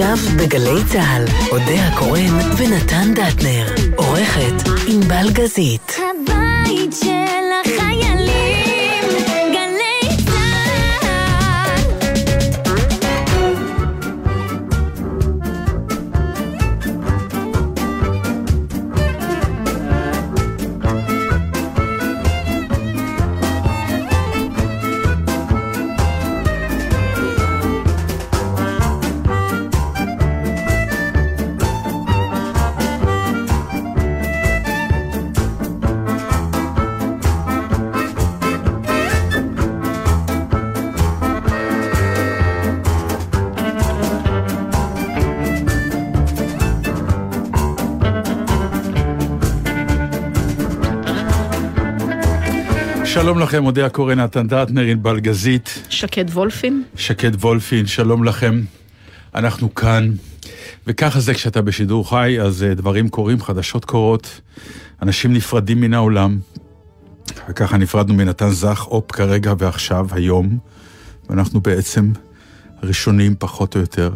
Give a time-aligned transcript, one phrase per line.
[0.00, 3.66] עכשיו בגלי צה"ל, אודה הקורן ונתן דטנר.
[3.96, 5.92] עורכת ענבל גזית.
[5.96, 7.67] הבית של
[53.22, 56.82] שלום לכם, אודה הקורא נתן דטנר, ענבל גזית, שקד וולפין.
[56.96, 58.60] שקד וולפין, שלום לכם.
[59.34, 60.10] אנחנו כאן,
[60.86, 64.40] וככה זה כשאתה בשידור חי, אז אה, דברים קורים, חדשות קורות,
[65.02, 66.38] אנשים נפרדים מן העולם,
[67.48, 70.58] וככה נפרדנו מנתן זך, אופ כרגע ועכשיו, היום,
[71.30, 72.12] ואנחנו בעצם
[72.82, 74.10] ראשונים פחות או יותר,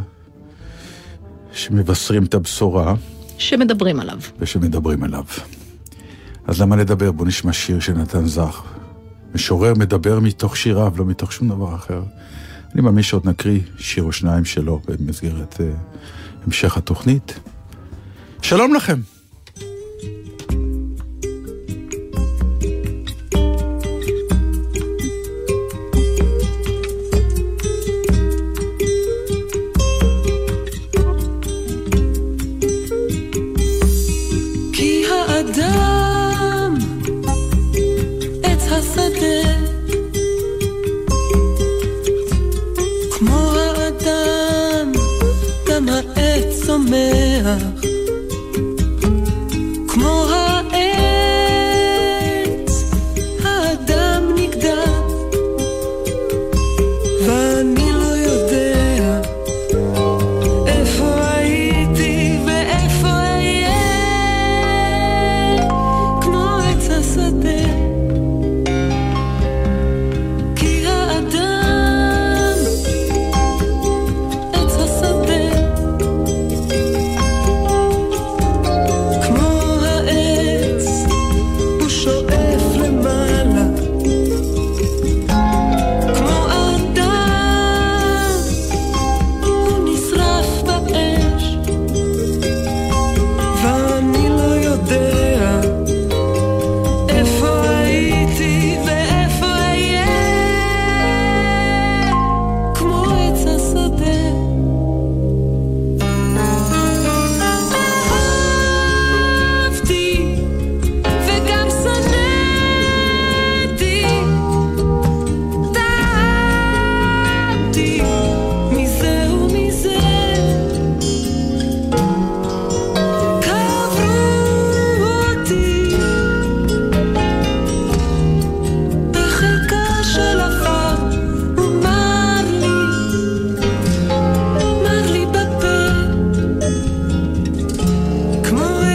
[1.53, 2.95] שמבשרים את הבשורה
[3.39, 4.19] שמדברים עליו.
[4.39, 5.25] ושמדברים עליו.
[6.47, 7.13] אז למה לדבר?
[7.13, 8.63] בוא נשמע שיר של נתן זך.
[9.35, 12.03] משורר מדבר מתוך שיריו, לא מתוך שום דבר אחר.
[12.75, 15.63] אני מאמין שעוד נקריא שיר או שניים שלו במסגרת uh,
[16.47, 17.41] המשך התוכנית.
[18.43, 19.01] שלום לכם.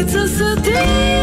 [0.10, 1.17] It's so city.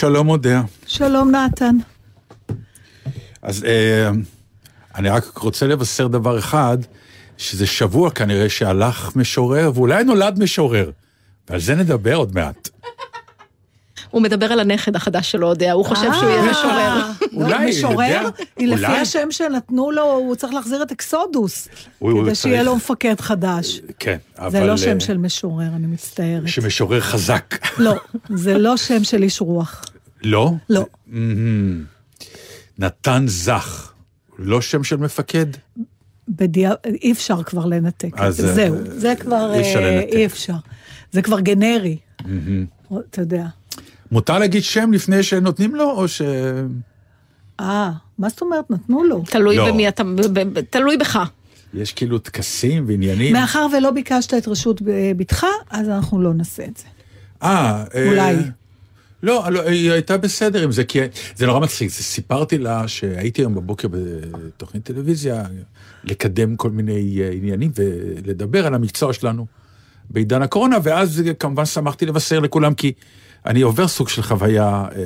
[0.00, 0.62] שלום אודיה.
[0.86, 1.76] שלום נתן.
[3.42, 4.10] אז אה,
[4.94, 6.78] אני רק רוצה לבשר דבר אחד,
[7.38, 10.90] שזה שבוע כנראה שהלך משורר, ואולי נולד משורר.
[11.50, 12.68] ועל זה נדבר עוד מעט.
[14.10, 16.74] הוא מדבר על הנכד החדש שלו, יודע, הוא חושב שהוא יהיה משורר.
[16.74, 18.06] אה, אולי, לא, משורר?
[18.06, 18.98] יודע, היא לפי אולי.
[18.98, 21.68] השם שנתנו לו, הוא צריך להחזיר את אקסודוס.
[22.00, 23.80] כדי שיהיה לו מפקד חדש.
[23.98, 24.50] כן, אבל...
[24.50, 26.48] זה לא אה, שם של משורר, אני מצטערת.
[26.48, 27.54] שמשורר חזק.
[27.78, 27.94] לא,
[28.28, 29.84] זה לא שם של איש רוח.
[30.22, 30.50] לא?
[30.70, 30.86] לא.
[31.06, 31.84] מהמם.
[32.78, 33.92] נתן זך.
[34.38, 35.46] לא שם של מפקד?
[36.28, 36.72] בדיע...
[36.84, 38.10] אי אפשר כבר לנתק.
[38.16, 40.00] אז, אה, זהו, זה כבר אי אפשר אה.
[40.00, 40.54] אי אפשר.
[41.12, 41.96] זה כבר גנרי.
[43.10, 43.46] אתה יודע.
[44.10, 46.22] מותר להגיד שם לפני שנותנים לו, או ש...
[47.60, 48.70] אה, מה זאת אומרת?
[48.70, 49.22] נתנו לו.
[49.30, 49.72] תלוי לא.
[49.72, 51.18] במי אתה, ב- ב- ב- תלוי בך.
[51.74, 53.32] יש כאילו טקסים ועניינים?
[53.32, 54.82] מאחר ולא ביקשת את רשות
[55.16, 56.84] בתך, אז אנחנו לא נעשה את זה.
[57.42, 58.36] אה, אה, אולי.
[59.22, 60.98] לא, לא, היא הייתה בסדר עם זה, כי
[61.36, 61.90] זה נורא מצחיק.
[61.90, 65.42] זה סיפרתי לה שהייתי היום בבוקר בתוכנית טלוויזיה,
[66.04, 69.46] לקדם כל מיני אה, עניינים ולדבר על המקצוע שלנו
[70.10, 72.92] בעידן הקורונה, ואז אה, כמובן שמחתי לבשר לכולם, כי
[73.46, 75.02] אני עובר סוג של חוויה אה,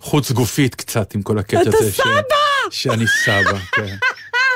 [0.00, 1.92] חוץ גופית קצת עם כל הקטע אתה הזה.
[1.92, 2.10] ש- סבא!
[2.70, 3.96] שאני סבא, כן.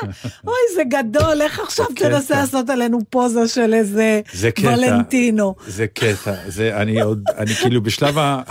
[0.47, 2.35] אוי, זה גדול, איך עכשיו תנסה.
[2.35, 4.21] לעשות עלינו פוזה של איזה.
[4.63, 5.55] ולנטינו.
[5.67, 8.41] זה קטע, זה, אני עוד, אני כאילו בשלב ה...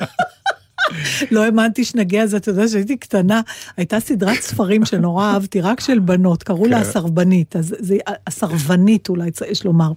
[1.30, 3.40] לא האמנתי שנגיע לזה, אתה יודע שהייתי קטנה,
[3.76, 6.82] הייתה סדרת ספרים שנורא אהבתי, רק של בנות, קראו לה כן.
[6.82, 7.96] הסרבנית, אז זה
[8.26, 9.92] הסרבנית אולי, יש לומר.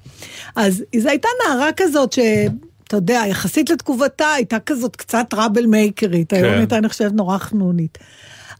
[0.56, 2.20] אז זו הייתה נערה כזאת ש...
[2.88, 6.58] אתה יודע, יחסית לתגובתה, הייתה כזאת קצת טראבל מייקרית, היום כן.
[6.58, 7.98] הייתה נחשבת נורא חנונית.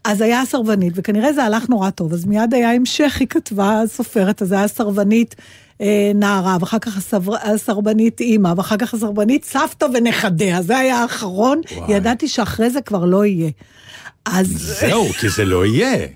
[0.04, 4.42] אז היה הסרבנית, וכנראה זה הלך נורא טוב, אז מיד היה המשך, היא כתבה סופרת,
[4.42, 5.34] אז היה סרבנית
[5.80, 11.60] אה, נערה, ואחר כך הסבר, הסרבנית אימא, ואחר כך הסרבנית סבתא ונכדיה, זה היה האחרון,
[11.76, 11.96] וואי.
[11.96, 13.50] ידעתי שאחרי זה כבר לא יהיה.
[14.24, 14.46] אז
[14.80, 16.06] זהו, כי זה לא יהיה.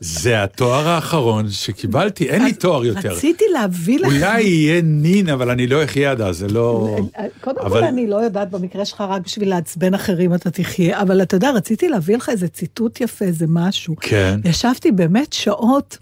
[0.00, 3.12] זה התואר האחרון שקיבלתי, אין לי תואר יותר.
[3.12, 4.06] רציתי להביא לך...
[4.06, 6.96] אולי יהיה נין, אבל אני לא אחיה עד אז, זה לא...
[7.40, 11.22] קודם אבל- כל, אני לא יודעת, במקרה שלך רק בשביל לעצבן אחרים אתה תחיה, אבל
[11.22, 13.94] אתה יודע, רציתי להביא לך איזה ציטוט יפה, איזה משהו.
[14.00, 14.40] כן.
[14.44, 15.98] ישבתי באמת שעות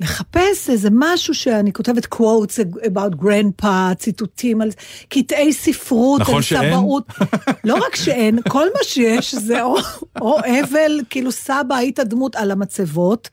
[0.00, 4.70] לחפש איזה משהו שאני כותבת quotes about grandpa, ציטוטים על
[5.08, 6.72] קטעי ספרות, נכון על שאין?
[6.72, 7.04] סבאות.
[7.64, 9.76] לא רק שאין, כל מה שיש זה או,
[10.20, 13.30] או אבל, כאילו סבא היית דמות על המצבות,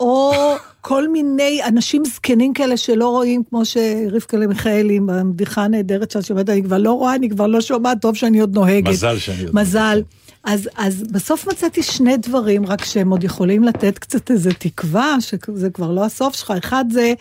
[0.00, 0.32] או
[0.80, 6.62] כל מיני אנשים זקנים כאלה שלא רואים, כמו שרבקה מיכאלי, בבדיחה הנהדרת שאת שומעת, אני
[6.62, 8.88] כבר לא רואה, אני כבר לא שומעת, טוב שאני עוד נוהגת.
[8.88, 10.02] מזל שאני עוד מזל.
[10.44, 15.70] אז, אז בסוף מצאתי שני דברים, רק שהם עוד יכולים לתת קצת איזה תקווה, שזה
[15.70, 16.52] כבר לא הסוף שלך.
[16.58, 17.14] אחד זה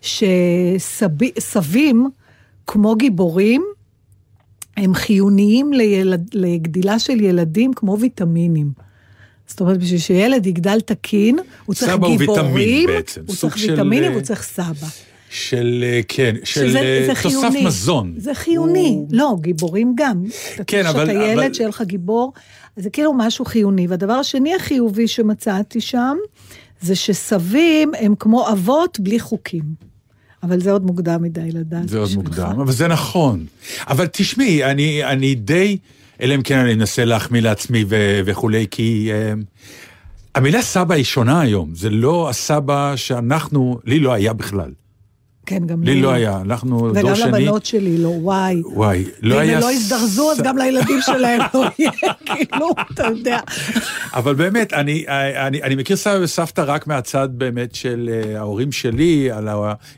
[0.00, 2.08] שסבים,
[2.66, 3.64] כמו גיבורים,
[4.76, 8.72] הם חיוניים לילד, לגדילה של ילדים כמו ויטמינים.
[9.46, 13.70] זאת אומרת, בשביל שילד יגדל תקין, הוא צריך סבא הוא גיבורים, ויטמין הוא צריך של,
[13.70, 14.86] ויטמינים אה, והוא צריך סבא.
[15.30, 17.64] של, אה, כן, של שזה- אה, זה תוסף חיוני.
[17.64, 18.14] מזון.
[18.16, 18.88] זה חיוני.
[18.88, 20.22] הוא- לא, גיבורים גם.
[20.54, 22.32] אתה כן, אבל- שאתה ילד, אבל- שיהיה לך גיבור,
[22.76, 23.86] זה כאילו משהו חיוני.
[23.86, 26.16] והדבר השני החיובי שמצאתי שם,
[26.80, 29.90] זה שסבים הם כמו אבות בלי חוקים.
[30.42, 31.88] אבל זה עוד מוקדם מדי לדעת.
[31.88, 32.10] זה עוד.
[32.14, 33.46] מוקדם, אבל זה נכון.
[33.88, 35.76] אבל תשמעי, אני, אני די,
[36.22, 39.32] אלא אם כן אני אנסה להחמיא לעצמי ו- וכולי, כי אה,
[40.34, 41.74] המילה סבא היא שונה היום.
[41.74, 44.70] זה לא הסבא שאנחנו, לי לא היה בכלל.
[45.46, 47.44] כן, גם לי לא היה, אנחנו דור וגם שני.
[47.44, 48.62] לבנות שלי לא, וואי.
[48.64, 49.56] וואי, לא היה...
[49.56, 51.90] הם לא יזדרזו, אז גם לילדים שלהם לא יהיה,
[52.26, 53.38] כאילו, אתה יודע.
[54.14, 55.04] אבל באמת, אני,
[55.46, 59.48] אני, אני מכיר סבא וסבתא רק מהצד באמת של אה, ההורים שלי, על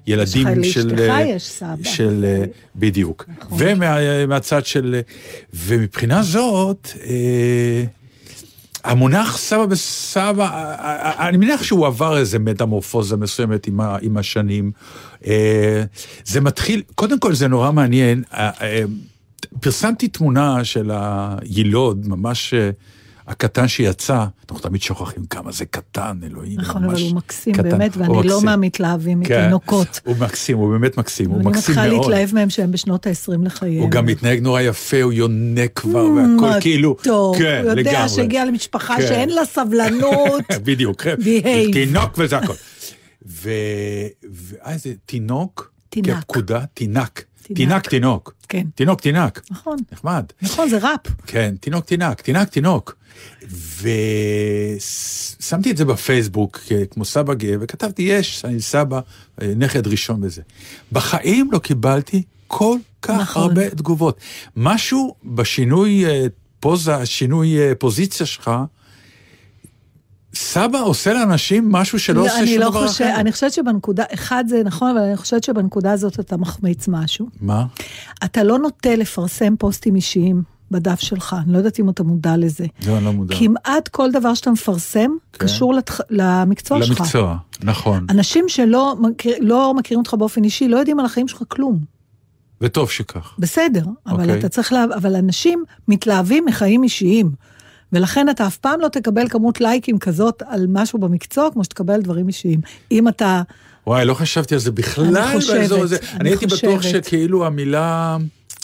[0.06, 0.88] הילדים של...
[0.88, 1.68] לאשתך אה, יש סבא.
[1.68, 1.84] נכון.
[1.84, 2.24] של...
[2.24, 2.44] אה,
[2.76, 3.24] בדיוק.
[3.50, 4.94] ומהצד של...
[4.94, 5.00] אה,
[5.54, 6.88] ומבחינה זאת,
[8.84, 10.74] המונח סבא וסבא, אה,
[11.20, 14.72] אה, אני מניח שהוא עבר איזה מטמורפוזה מסוימת עם, ה, עם השנים.
[15.26, 15.84] אה,
[16.24, 18.22] זה מתחיל, קודם כל זה נורא מעניין.
[18.32, 18.82] אה, אה,
[19.60, 22.70] פרסמתי תמונה של היילוד, ממש אה,
[23.26, 26.60] הקטן שיצא, אנחנו תמיד שוכחים כמה זה קטן, אלוהים.
[26.60, 27.68] נכון, ממש אבל הוא מקסים קטן.
[27.68, 28.44] באמת, ואני לא מקסים.
[28.44, 30.00] מהמתלהבים כן, מתינוקות.
[30.04, 32.10] הוא מקסים, הוא באמת מקסים, הוא אני מקסים מתחילה מאוד.
[32.10, 33.82] להתלהב מהם שהם בשנות ה-20 לחייהם.
[33.82, 38.08] הוא גם מתנהג נורא יפה, הוא יונק כבר, והכל כאילו, טוב, כן, הוא יודע לגמרי.
[38.08, 39.06] שהגיע למשפחה כן.
[39.08, 40.44] שאין לה סבלנות.
[40.64, 41.14] בדיוק, כן.
[41.72, 42.54] תינוק וזה הכל.
[43.26, 43.50] ו...
[44.32, 46.06] ואה, זה תינוק, תינק.
[46.06, 47.24] כפקודה, תינק.
[47.54, 47.88] תינק.
[47.88, 48.34] תינוק.
[48.48, 48.66] כן.
[48.74, 49.42] תינוק, תינק.
[49.50, 50.24] נכון, נחמד.
[50.42, 51.00] נכון, זה ראפ.
[51.26, 52.96] כן, תינוק, תינק, תינק, תינוק.
[53.80, 59.00] ושמתי את זה בפייסבוק כ- כמו סבא גאה, וכתבתי, יש, אני סבא,
[59.42, 60.42] אה, נכד ראשון בזה.
[60.92, 63.42] בחיים לא קיבלתי כל כך נכון.
[63.42, 64.18] הרבה תגובות.
[64.56, 66.26] משהו בשינוי אה,
[66.58, 68.50] הפוזה, השינוי אה, פוזיציה שלך,
[70.34, 73.20] סבא עושה לאנשים משהו שלא לא, עושה שום לא דבר חושב, אחר.
[73.20, 77.26] אני חושבת שבנקודה, אחד זה נכון, אבל אני חושבת שבנקודה הזאת אתה מחמיץ משהו.
[77.40, 77.64] מה?
[78.24, 82.66] אתה לא נוטה לפרסם פוסטים אישיים בדף שלך, אני לא יודעת אם אתה מודע לזה.
[82.86, 83.36] לא, אני לא מודע.
[83.38, 85.44] כמעט כל דבר שאתה מפרסם כן.
[85.44, 86.00] קשור לתח...
[86.10, 87.00] למקצוע שלך.
[87.00, 88.06] למקצוע, נכון.
[88.10, 91.78] אנשים שלא מכיר, לא מכירים אותך באופן אישי, לא יודעים על החיים שלך כלום.
[92.60, 93.34] וטוב שכך.
[93.38, 94.38] בסדר, אבל אוקיי.
[94.38, 94.84] אתה צריך לה...
[94.96, 97.30] אבל אנשים מתלהבים מחיים אישיים.
[97.92, 102.28] ולכן אתה אף פעם לא תקבל כמות לייקים כזאת על משהו במקצוע, כמו שתקבל דברים
[102.28, 102.60] אישיים.
[102.92, 103.42] אם אתה...
[103.86, 105.96] וואי, לא חשבתי על זה בכלל אני חושבת, באזור הזה.
[105.96, 107.04] אני אני הייתי בטוח חושבת.
[107.04, 108.16] שכאילו המילה,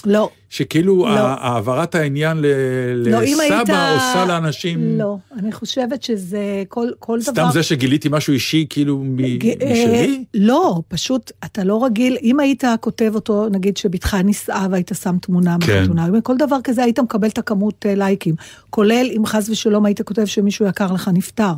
[0.06, 1.18] לא, שכאילו לא.
[1.18, 2.46] העברת העניין ל-
[2.94, 3.52] לא, אם היית...
[3.68, 4.98] לסבא עושה לאנשים...
[4.98, 7.32] לא, אני חושבת שזה כל, כל דבר...
[7.32, 10.24] סתם זה שגיליתי משהו אישי כאילו מ- ג- אה, משלי?
[10.34, 15.56] לא, פשוט אתה לא רגיל, אם היית כותב אותו, נגיד שבתך נישאה והיית שם תמונה
[15.60, 15.78] כן.
[15.78, 18.34] מהחתונה, כל דבר כזה היית מקבל את הכמות אה, לייקים,
[18.70, 21.52] כולל אם חס ושלום היית כותב שמישהו יקר לך נפטר.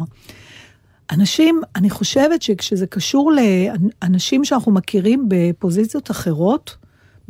[1.13, 6.77] אנשים, אני חושבת שכשזה קשור לאנשים שאנחנו מכירים בפוזיציות אחרות,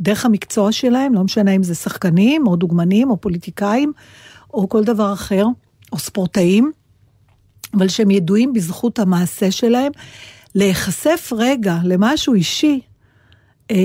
[0.01, 3.93] דרך המקצוע שלהם, לא משנה אם זה שחקנים, או דוגמנים, או פוליטיקאים,
[4.53, 5.45] או כל דבר אחר,
[5.91, 6.71] או ספורטאים,
[7.73, 9.91] אבל שהם ידועים בזכות המעשה שלהם,
[10.55, 12.79] להיחשף רגע למשהו אישי,
[13.71, 13.77] אה,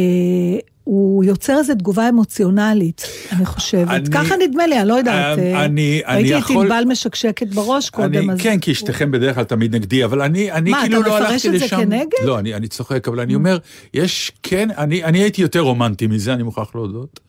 [0.87, 3.03] הוא יוצר איזו תגובה אמוציונלית,
[3.33, 3.89] אני חושבת.
[3.91, 5.39] אני- ככה נדמה לי, אני לא יודעת.
[5.39, 8.41] אה, אה, אני- אני ראיתי את יכול- ענבל משקשקת בראש קודם, אני, אז...
[8.41, 11.31] כן, כי אשתכם בדרך כלל תמיד נגדי, אבל אני, אני מה, כאילו אתה לא מפרש
[11.33, 11.77] הלכתי את זה לשם.
[11.77, 12.07] כנגד?
[12.25, 13.59] לא, אני, אני צוחק, אבל אני אומר,
[13.95, 17.21] יש, כן, אני, אני הייתי יותר רומנטי מזה, אני מוכרח להודות.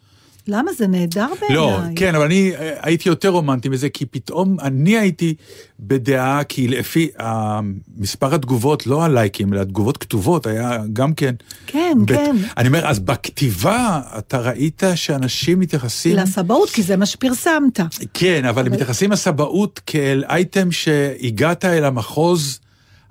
[0.48, 0.72] למה?
[0.74, 1.56] זה נהדר בעיניי.
[1.58, 5.34] לא, כן, אבל אני אה, הייתי יותר רומנטי מזה, כי פתאום אני הייתי
[5.80, 7.60] בדעה, כי לפי אה,
[7.98, 11.36] מספר התגובות, לא הלייקים, אלא התגובות כתובות, היה גם כן.
[11.68, 12.36] כן, בת- כן.
[12.58, 16.16] אני אומר, אז בכתיבה, אתה ראית שאנשים מתייחסים...
[16.18, 17.80] לסבאות, כי זה מה שפרסמת.
[18.14, 22.60] כן, אבל הם מתייחסים לסבאות כאל אייטם שהגעת אל המחוז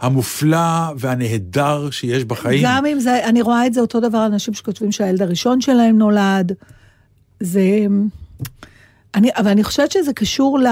[0.00, 0.58] המופלא
[0.98, 2.60] והנהדר שיש בחיים.
[2.64, 6.52] גם אם זה, אני רואה את זה אותו דבר, אנשים שכותבים שהילד הראשון שלהם נולד.
[7.40, 7.86] זה...
[9.14, 10.66] אני, אבל אני חושבת שזה קשור ל...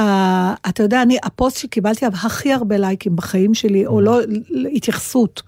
[0.69, 4.21] אתה יודע, אני, הפוסט שקיבלתי הכי הרבה לייקים בחיים שלי, או לא,
[4.75, 5.43] התייחסות,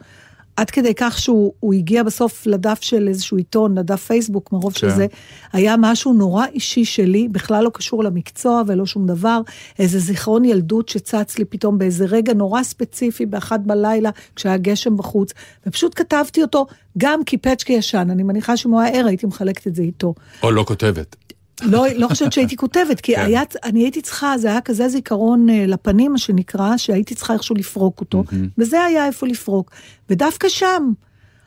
[0.57, 4.79] עד כדי כך שהוא הוא הגיע בסוף לדף של איזשהו עיתון, לדף פייסבוק, מרוב כן.
[4.79, 5.07] שזה
[5.53, 9.41] היה משהו נורא אישי שלי, בכלל לא קשור למקצוע ולא שום דבר,
[9.79, 15.33] איזה זיכרון ילדות שצץ לי פתאום באיזה רגע נורא ספציפי, באחת בלילה, כשהיה גשם בחוץ,
[15.67, 16.67] ופשוט כתבתי אותו
[16.99, 20.15] גם כי פצ'קי ישן, אני מניחה שאם הוא היה ער הייתי מחלקת את זה איתו.
[20.43, 21.26] או לא כותבת.
[21.63, 23.21] לא, לא חושבת שהייתי כותבת, כי כן.
[23.21, 27.55] היה, אני הייתי צריכה, זה היה כזה זיכרון אה, לפנים, מה שנקרא, שהייתי צריכה איכשהו
[27.57, 28.25] לפרוק אותו,
[28.59, 29.71] וזה היה איפה לפרוק.
[30.11, 30.93] ודווקא שם,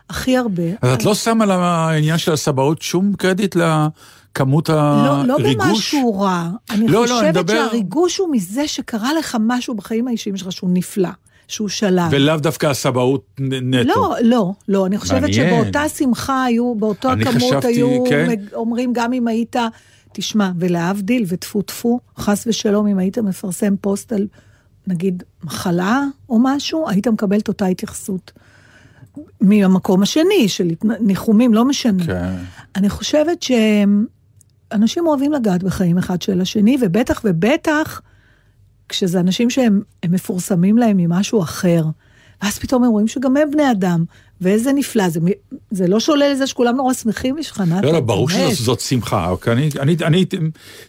[0.10, 0.64] הכי הרבה.
[0.82, 5.68] אז את לא שמה על העניין של הסבאות שום קרדיט לכמות לא, לא הריגוש?
[5.68, 6.50] במשהו רע.
[6.70, 10.52] אני לא, לא, אני חושבת מדבר- שהריגוש הוא מזה שקרה לך משהו בחיים האישיים שלך
[10.52, 11.10] שהוא נפלא,
[11.48, 12.08] שהוא שלב.
[12.12, 13.88] ולאו דווקא הסבאות נטו.
[13.88, 15.50] לא, לא, לא, אני חושבת מעניין.
[15.64, 18.30] שבאותה שמחה היו, באותו אני הכמות חשבתי, היו כן.
[18.54, 19.56] אומרים, גם אם היית,
[20.20, 24.28] תשמע, ולהבדיל, וטפו טפו, חס ושלום, אם היית מפרסם פוסט על,
[24.88, 28.32] נגיד, מחלה או משהו, היית מקבל את אותה התייחסות.
[29.42, 30.68] מהמקום השני, של
[31.00, 32.06] ניחומים, לא משנה.
[32.06, 32.36] כן.
[32.76, 38.02] אני חושבת שאנשים אוהבים לגעת בחיים אחד של השני, ובטח ובטח
[38.90, 41.84] כשזה אנשים שהם הם מפורסמים להם ממשהו אחר.
[42.42, 44.06] ואז פתאום הם רואים שגם הם בני אדם,
[44.42, 45.20] ואיזה נפלא, זה,
[45.72, 47.86] זה לא שולל לזה שכולם נורא שמחים בשבילך, נתן.
[47.88, 48.30] לא, לא, ברור.
[48.30, 49.30] שזאת שמחה.
[49.30, 50.26] אוקיי, אני, אני, אני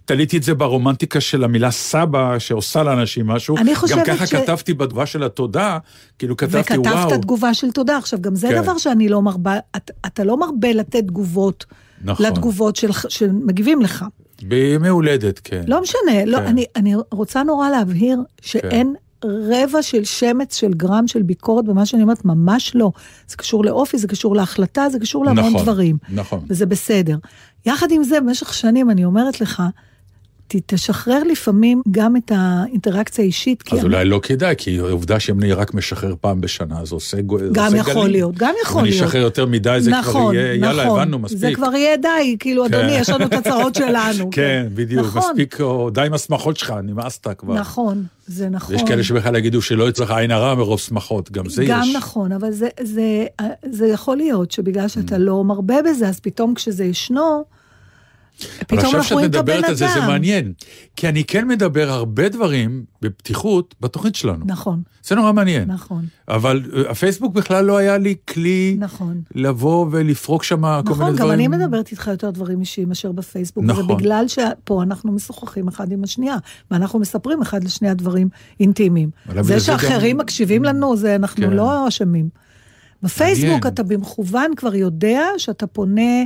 [0.05, 3.57] תליתי את זה ברומנטיקה של המילה סבא, שעושה לאנשים משהו.
[3.57, 5.79] אני חושבת גם ככה ש- כתבתי בתגובה של התודה,
[6.19, 7.07] כאילו כתבתי, וואו.
[7.07, 7.97] וכתבת תגובה של תודה.
[7.97, 8.63] עכשיו, גם זה כן.
[8.63, 11.65] דבר שאני לא מרבה, את, אתה לא מרבה לתת תגובות
[12.05, 12.27] נכון.
[12.27, 14.05] לתגובות של, שמגיבים לך.
[14.43, 15.63] בימי הולדת, כן.
[15.67, 16.47] לא משנה, לא, כן.
[16.47, 22.03] אני, אני רוצה נורא להבהיר שאין רבע של שמץ של גרם של ביקורת במה שאני
[22.03, 22.93] אומרת, ממש לא.
[23.29, 25.97] זה קשור לאופי, זה קשור להחלטה, זה קשור להמון נכון, דברים.
[26.09, 26.41] נכון.
[26.49, 27.19] וזה בסדר.
[27.67, 29.63] יחד עם זה, במשך שנים אני אומרת לך,
[30.67, 36.15] תשחרר לפעמים גם את האינטראקציה האישית, אז אולי לא כדאי, כי העובדה שאני רק משחרר
[36.21, 38.07] פעם בשנה, זה עושה זה גם יכול גלים.
[38.13, 39.05] להיות, גם יכול אם אני להיות.
[39.07, 41.01] אשחרר יותר מדי, זה כבר נכון, יהיה, יאללה, נכון.
[41.01, 41.39] הבנו, מספיק.
[41.39, 42.75] זה כבר יהיה די, כאילו, כן.
[42.75, 44.29] אדוני, יש לנו את הצרות שלנו.
[44.31, 47.55] כן, בדיוק, נכון, מספיק, או די עם השמחות שלך, נמאסת כבר.
[47.55, 48.75] נכון, זה נכון.
[48.75, 51.97] יש כאלה שבכלל יגידו שלא אצלך עין הרע מרוב שמחות, גם זה גם יש.
[51.97, 53.25] נכון, אבל זה, זה,
[53.73, 55.19] זה יכול להיות שבגלל שאתה Mm.
[55.19, 57.45] לא מרבה בזה, אז פתאום כשזה ישנו,
[58.59, 60.07] פתאום עכשיו אנחנו שאת רואים את הבן מדברת על זה, זה אדם.
[60.07, 60.53] מעניין.
[60.97, 64.45] כי אני כן מדבר הרבה דברים בפתיחות בתוכנית שלנו.
[64.47, 65.71] נכון, זה נורא מעניין.
[65.71, 69.21] נכון, אבל אה, הפייסבוק בכלל לא היה לי כלי נכון.
[69.35, 71.17] לבוא ולפרוק שם כל מיני נכון, דברים.
[71.17, 73.65] גם אני מדברת איתך יותר דברים אישיים מאשר בפייסבוק.
[73.65, 73.85] נכון.
[73.85, 76.37] וזה בגלל שפה אנחנו משוחחים אחד עם השנייה,
[76.71, 78.29] ואנחנו מספרים אחד לשנייה דברים
[78.61, 79.11] אינטימיים.
[79.29, 81.53] אבל זה זה שאחרים גם- מקשיבים לנו, זה אנחנו כן.
[81.53, 82.29] לא אשמים.
[83.03, 83.67] בפייסבוק מעניין.
[83.67, 86.25] אתה במכוון כבר יודע שאתה פונה,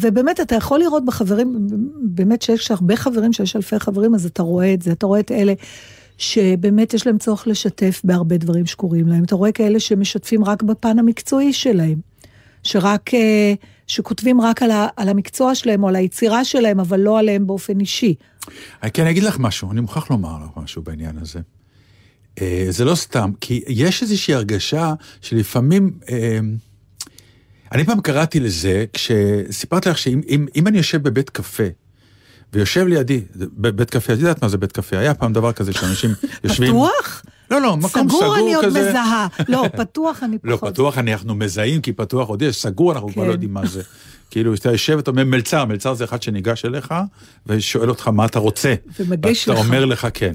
[0.00, 1.66] ובאמת אתה יכול לראות בחברים,
[2.02, 5.32] באמת שיש הרבה חברים, שיש אלפי חברים, אז אתה רואה את זה, אתה רואה את
[5.32, 5.54] אלה.
[6.18, 9.24] שבאמת יש להם צורך לשתף בהרבה דברים שקורים להם.
[9.24, 12.00] אתה רואה כאלה שמשתפים רק בפן המקצועי שלהם.
[12.62, 13.54] שרק, אה,
[13.86, 17.80] שכותבים רק על, ה, על המקצוע שלהם או על היצירה שלהם, אבל לא עליהם באופן
[17.80, 18.14] אישי.
[18.84, 21.40] אה, כן, אני אגיד לך משהו, אני מוכרח לומר לך משהו בעניין הזה.
[22.40, 25.90] אה, זה לא סתם, כי יש איזושהי הרגשה שלפעמים...
[26.10, 26.38] אה,
[27.72, 31.64] אני פעם קראתי לזה, כשסיפרתי לך שאם אם, אם אני יושב בבית קפה,
[32.52, 33.20] ויושב לידי,
[33.56, 34.98] בית קפה, את יודעת מה זה בית קפה?
[34.98, 36.10] היה פעם דבר כזה שאנשים
[36.44, 36.68] יושבים...
[36.72, 37.22] פתוח?
[37.50, 38.88] לא, לא, מקום סגור, סגור אני עוד כזה.
[38.90, 39.26] מזהה.
[39.48, 40.74] לא, פתוח אני לא, פחות.
[40.74, 43.28] פתוח אנחנו מזהים, כי פתוח עוד יש, סגור אנחנו כבר כן.
[43.28, 43.82] לא יודעים מה זה.
[44.30, 46.94] כאילו, אתה יושב ואתה אומר מלצר, מלצר זה אחד שניגש אליך
[47.46, 48.74] ושואל אותך מה אתה רוצה.
[49.00, 49.58] ומגיש לך.
[49.58, 50.32] אומר לך כן.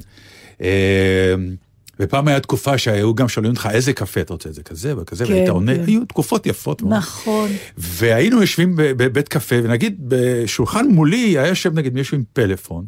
[1.99, 5.31] ופעם הייתה תקופה שהיו גם שואלים אותך איזה קפה אתה רוצה, זה כזה וכזה, כן,
[5.31, 5.83] והיית עונה, כן.
[5.87, 6.93] היו תקופות יפות מאוד.
[6.93, 7.49] נכון.
[7.77, 12.85] והיינו יושבים בבית קפה, ונגיד בשולחן מולי היה יושב נגיד מישהו עם פלאפון,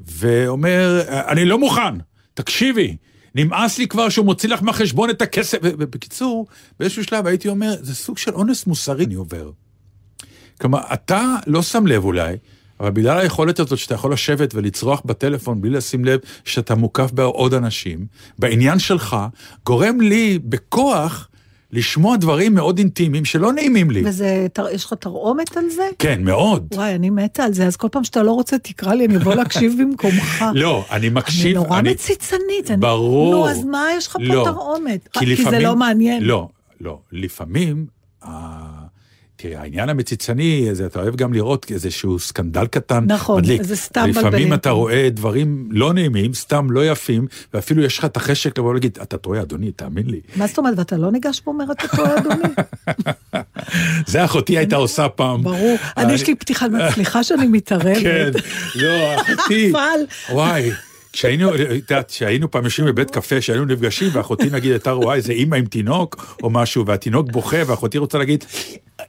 [0.00, 1.94] ואומר, אני לא מוכן,
[2.34, 2.96] תקשיבי,
[3.34, 5.58] נמאס לי כבר שהוא מוציא לך מהחשבון את הכסף.
[5.62, 6.46] ובקיצור,
[6.80, 9.50] באיזשהו שלב הייתי אומר, זה סוג של אונס מוסרי אני עובר.
[10.60, 12.36] כלומר, אתה לא שם לב אולי,
[12.80, 17.54] אבל בגלל היכולת הזאת שאתה יכול לשבת ולצרוח בטלפון בלי לשים לב שאתה מוקף בעוד
[17.54, 18.06] אנשים,
[18.38, 19.16] בעניין שלך,
[19.66, 21.28] גורם לי בכוח
[21.72, 24.02] לשמוע דברים מאוד אינטימיים שלא נעימים לי.
[24.06, 25.82] וזה, תר- יש לך תרעומת על זה?
[25.98, 26.66] כן, מאוד.
[26.74, 29.34] וואי, אני מתה על זה, אז כל פעם שאתה לא רוצה, תקרא לי, אני אבוא
[29.34, 30.44] להקשיב במקומך.
[30.54, 32.70] לא, אני אני מקשיב, נורא מציצנית.
[32.70, 33.34] אני- ברור.
[33.34, 35.08] נו, אז מה יש לך פה לא, תרעומת?
[35.12, 36.22] כי כי זה לפעמים- לא מעניין.
[36.22, 36.48] לא,
[36.80, 36.98] לא.
[37.12, 37.86] לפעמים,
[39.40, 43.62] תראה, העניין המציצני, זה, אתה אוהב גם לראות איזשהו סקנדל קטן, נכון, מדליק.
[43.62, 44.54] זה סתם לפעמים בלבלים.
[44.54, 48.98] אתה רואה דברים לא נעימים, סתם לא יפים, ואפילו יש לך את החשק לבוא ולהגיד,
[49.02, 50.20] אתה טועה, אדוני, תאמין לי.
[50.36, 52.48] מה זאת אומרת, ואתה לא ניגש ואומר, אתה טועה, אדוני?
[54.12, 55.42] זה אחותי הייתה עושה פעם.
[55.42, 55.76] ברור.
[55.96, 58.02] אני, יש לי פתיחה, סליחה שאני מתערבת.
[58.02, 58.30] כן,
[58.74, 59.70] לא, אחותי.
[59.72, 60.00] אבל...
[60.32, 60.70] וואי,
[61.12, 65.32] כשהיינו, את יודעת, כשהיינו פעם יושבים בבית קפה, כשהיינו נפגשים, ואחותי נגיד הייתה רואה איזה
[65.32, 68.44] אימא עם תינוק או משהו, והתינוק בוכה, ואחותי רוצה להגיד,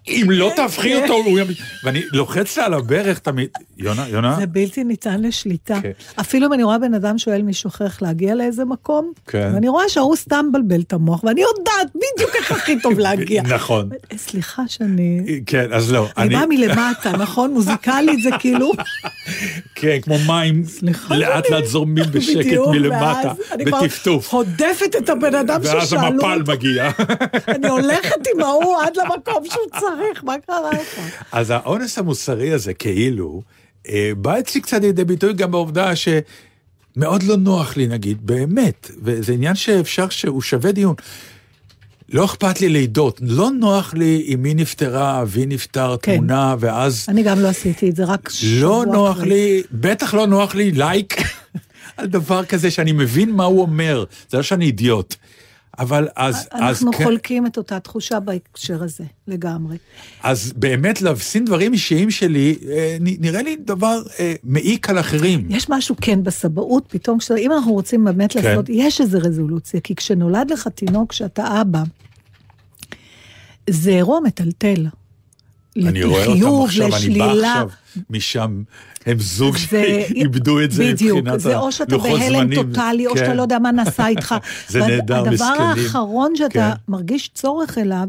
[0.07, 1.47] אם לא תהפכי אותו, הוא ימ...
[1.83, 5.79] ואני לוחץ לה על הברך תמיד, יונה, יונה, זה בלתי ניתן לשליטה.
[5.81, 5.91] כן.
[6.19, 9.51] אפילו אם אני רואה בן אדם שואל מישהו אחר איך להגיע לאיזה מקום, כן.
[9.53, 13.43] ואני רואה שההוא סתם מבלבל את המוח, ואני יודעת בדיוק איך הכי טוב להגיע.
[13.43, 13.89] נכון.
[14.11, 15.41] אה, סליחה שאני...
[15.45, 17.53] כן, אז לא, אני באה מלמטה, נכון?
[17.53, 18.71] מוזיקלית זה כאילו...
[19.75, 20.63] כן, כמו מים,
[21.09, 24.33] לאט לאט זורמים בשקט מלמטה, ואז אני כבר בטפטוף.
[24.33, 26.51] הודפת את הבן אדם ואז ששאלו המפל אותו.
[26.51, 26.89] מגיע.
[27.47, 30.99] אני הולכת עם ההוא עד למקום שהוא צריך, מה קרה לך?
[31.31, 33.41] אז האונס המוסרי הזה, כאילו,
[33.89, 39.33] אה, בא אצלי קצת לידי ביטוי גם בעובדה שמאוד לא נוח לי, נגיד, באמת, וזה
[39.33, 40.95] עניין שאפשר שהוא שווה דיון.
[42.11, 46.15] לא אכפת לי לידות, לא נוח לי אם מי נפטרה, אבי נפטר, כן.
[46.15, 49.29] תמונה, ואז אני גם לא עשיתי את זה, רק שבוע לא נוח אחרי.
[49.29, 51.21] לי, בטח לא נוח לי לייק
[51.97, 55.15] על דבר כזה שאני מבין מה הוא אומר, זה לא שאני אידיוט.
[55.79, 59.77] אבל אז, אז, אנחנו כן, חולקים את אותה תחושה בהקשר הזה, לגמרי.
[60.23, 65.47] אז באמת לשים דברים אישיים שלי, אה, נראה לי דבר אה, מעיק על אחרים.
[65.49, 68.43] יש משהו כן בסבאות, פתאום, אם אנחנו רוצים באמת כן.
[68.43, 71.83] לעשות, יש איזו רזולוציה, כי כשנולד לך תינוק שאתה אבא,
[73.69, 74.87] זה אירוע מטלטל.
[75.77, 77.53] אני רואה אותם עכשיו, אני בא לשלילה.
[77.53, 77.69] עכשיו
[78.09, 78.63] משם,
[79.05, 79.67] הם זוג זה-
[80.07, 82.55] שאיבדו את זה בדיוק, מבחינת זה או שאתה בהלם.
[82.55, 83.19] טוטאלי, או כן.
[83.19, 84.35] שאתה לא יודע מה נעשה איתך.
[84.69, 85.61] זה נהדר, מסכנים.
[85.61, 86.91] האחרון שאתה כן.
[86.91, 88.07] מרגיש צורך אליו,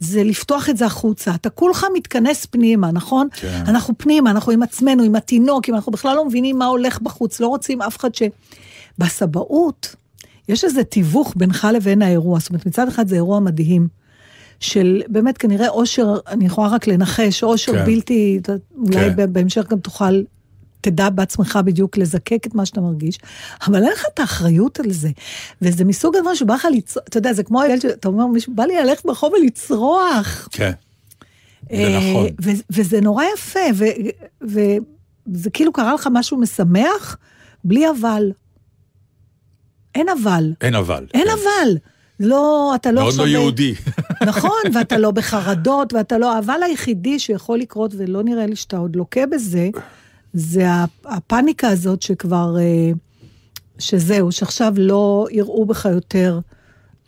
[0.00, 1.34] זה לפתוח את זה החוצה.
[1.34, 3.28] אתה כולך מתכנס פנימה, נכון?
[3.32, 3.62] כן.
[3.68, 7.40] אנחנו פנימה, אנחנו עם עצמנו, עם התינוק, אם אנחנו בכלל לא מבינים מה הולך בחוץ,
[7.40, 8.22] לא רוצים אף אחד ש...
[8.98, 9.94] בסבאות,
[10.48, 12.38] יש איזה תיווך בינך לבין האירוע.
[12.40, 14.03] זאת אומרת, מצד אחד זה אירוע מדהים.
[14.64, 17.84] של באמת כנראה אושר, אני יכולה רק לנחש, אושר כן.
[17.84, 18.40] בלתי,
[18.76, 19.32] אולי כן.
[19.32, 20.22] בהמשך גם תוכל,
[20.80, 23.18] תדע בעצמך בדיוק לזקק את מה שאתה מרגיש,
[23.66, 25.10] אבל אין לך את האחריות על זה.
[25.62, 28.64] וזה מסוג הדבר שבא לך לצרוח, אתה יודע, זה כמו הילד שאתה אומר, מישהו, בא
[28.64, 30.48] לי ללכת ברחוב ולצרוח.
[30.50, 30.72] כן,
[31.70, 32.26] זה אה, נכון.
[32.42, 33.60] ו- וזה נורא יפה,
[34.42, 37.16] וזה כאילו קרה לך משהו משמח,
[37.64, 38.32] בלי אבל.
[39.94, 40.52] אין אבל.
[40.60, 41.06] אין אבל.
[41.14, 41.30] אין כן.
[41.30, 41.76] אבל.
[42.20, 43.24] לא, אתה לא מאוד עכשיו...
[43.26, 43.74] לא יהודי.
[44.26, 46.38] נכון, ואתה לא בחרדות, ואתה לא...
[46.38, 49.68] אבל היחידי שיכול לקרות, ולא נראה לי שאתה עוד לוקה בזה,
[50.34, 52.56] זה הפ- הפאניקה הזאת שכבר...
[52.58, 52.90] אה,
[53.78, 56.38] שזהו, שעכשיו לא יראו בך יותר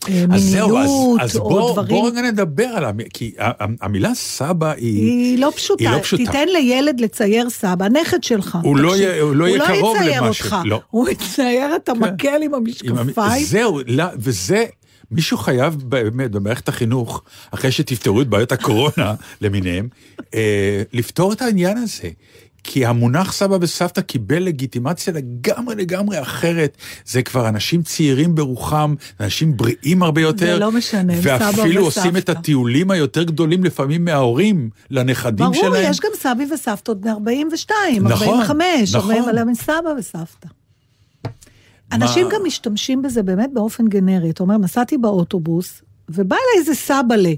[0.08, 1.88] אה, אז זהו, אז, מיניות, אז או בוא, דברים...
[1.88, 3.32] בוא רגע נדבר על המילה, כי
[3.80, 5.00] המילה סבא היא...
[5.02, 5.84] היא לא פשוטה.
[5.84, 6.24] היא לא פשוטה.
[6.24, 8.58] תיתן לילד לצייר סבא, הנכד שלך.
[8.62, 10.80] הוא לא יהיה- הוא לא יהיה קרוב יצייר למה ש- אותך, לא.
[10.90, 12.64] הוא יצייר את המקל עם עם המ-
[12.98, 13.44] המשקפיים.
[13.46, 14.64] זהו, לא, וזה,
[15.10, 19.88] מישהו חייב באמת במערכת החינוך, אחרי שתפתרו את בעיות הקורונה למיניהם,
[20.34, 22.08] אה, לפתור את העניין הזה.
[22.66, 26.76] כי המונח סבא וסבתא קיבל לגיטימציה לגמרי לגמרי אחרת.
[27.04, 30.58] זה כבר אנשים צעירים ברוחם, אנשים בריאים הרבה יותר.
[30.58, 32.38] לא משנה, סבא ואפילו עושים את וסבתא.
[32.38, 35.72] הטיולים היותר גדולים לפעמים מההורים לנכדים שלהם.
[35.72, 39.10] ברור, יש גם סבי וסבתות בני 42, נכון, 45, נכון.
[39.10, 40.48] 40, אבל הם סבא וסבתא.
[41.92, 44.30] אנשים מה- גם משתמשים בזה באמת באופן גנרי.
[44.30, 47.32] אתה אומר, נסעתי באוטובוס, ובא אליי איזה סבאלה.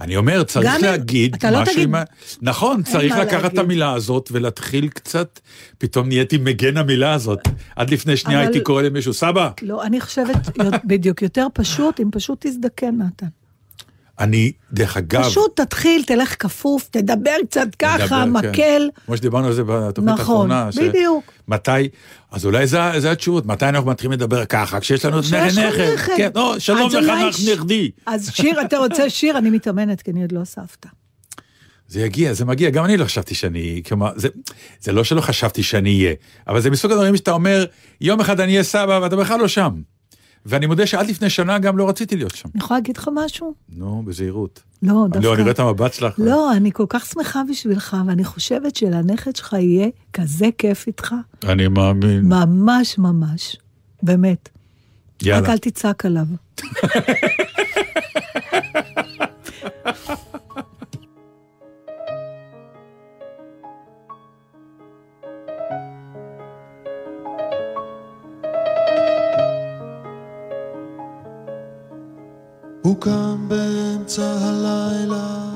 [0.00, 1.94] אני אומר, צריך להגיד אתה לא משהו תגיד- עם.
[2.42, 3.58] נכון, צריך לקחת את להגיד.
[3.58, 5.40] המילה הזאת ולהתחיל קצת,
[5.78, 7.38] פתאום נהייתי מגן המילה הזאת.
[7.76, 10.36] עד לפני שנייה אבל- הייתי קורא למישהו, סבא, לא, אני חושבת,
[10.84, 13.26] בדיוק, יותר פשוט, אם פשוט תזדקן, נתן.
[14.20, 18.48] אני, דרך אגב, פשוט תתחיל, תלך כפוף, תדבר קצת ככה, מדבר, כן.
[18.50, 18.88] מקל.
[19.06, 20.72] כמו שדיברנו על זה בתוכנית נכון, האחרונה.
[20.72, 21.32] ש- בדיוק.
[21.48, 21.70] מתי,
[22.30, 25.92] אז אולי זה, זה התשובות, מתי אנחנו מתחילים לדבר ככה, כשיש לנו כשיש לך נכד.
[25.94, 26.12] נכד.
[26.16, 27.90] כן, לא, שלום לך, נח ש- נכדי.
[28.06, 29.38] אז שיר, אתה רוצה שיר?
[29.38, 30.88] אני מתאמנת, כי אני עוד לא סבתא.
[31.88, 34.28] זה יגיע, זה מגיע, גם אני לא חשבתי שאני, כלומר, זה,
[34.80, 36.14] זה לא שלא חשבתי שאני אהיה,
[36.48, 37.64] אבל זה מסוג הדברים שאתה אומר,
[38.00, 39.70] יום אחד אני אהיה סבא ואתה בכלל לא שם.
[40.46, 42.48] ואני מודה שעד לפני שנה גם לא רציתי להיות שם.
[42.54, 43.54] אני יכולה להגיד לך משהו?
[43.68, 44.62] נו, בזהירות.
[44.82, 45.26] לא, דווקא...
[45.26, 46.14] לא, אני רואה את המבט שלך.
[46.18, 51.14] לא, אני כל כך שמחה בשבילך, ואני חושבת שלנכד שלך יהיה כזה כיף איתך.
[51.44, 52.20] אני מאמין.
[52.20, 53.56] ממש ממש.
[54.02, 54.48] באמת.
[55.22, 55.52] רק יאללה.
[55.52, 56.26] אל תצעק עליו.
[72.90, 75.50] הוא קם באמצע הלילה.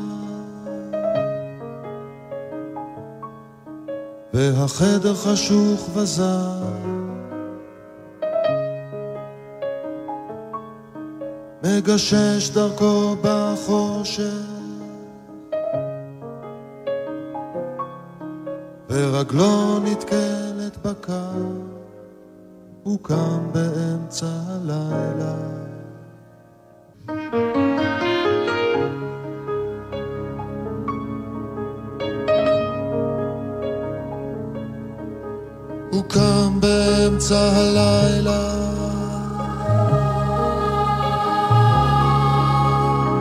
[4.34, 6.62] והחדר חשוך וזר.
[11.62, 14.22] מגשש דרכו בחושך.
[18.90, 21.42] ורגלו נתקלת בקר.
[22.82, 25.63] הוא קם באמצע הלילה
[27.34, 27.42] הוא
[36.08, 38.54] קם באמצע הלילה.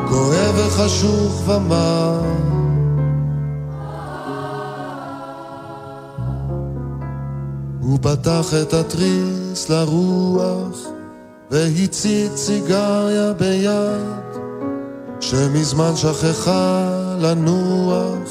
[0.09, 2.21] כואב וחשוך ומר.
[7.79, 10.92] הוא פתח את התריס לרוח
[11.53, 14.41] והצית סיגריה ביד
[15.19, 16.89] שמזמן שכחה
[17.19, 18.29] לנוח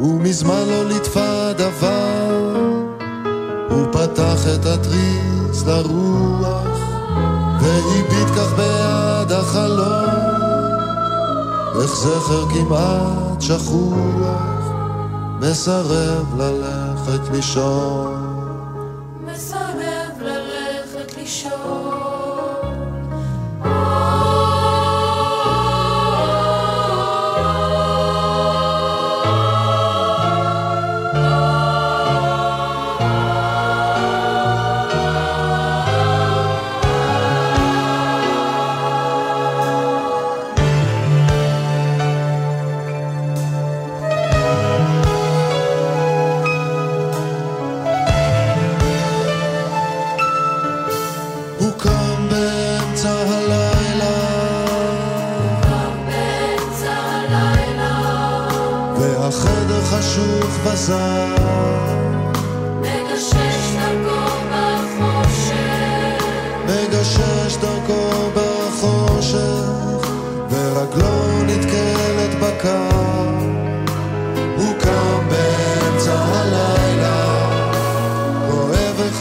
[0.00, 2.56] ומזמן לא ליטפה דבר
[3.70, 6.78] הוא פתח את התריס לרוח
[7.60, 10.22] והביט כך בעד החלום
[11.82, 14.62] איך זכר כמעט שכוח
[15.40, 18.21] מסרב ללכת לישון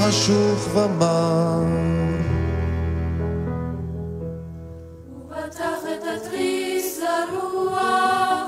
[0.01, 1.63] וחשוך ומר
[5.09, 8.47] הוא פתח את התריס לרוח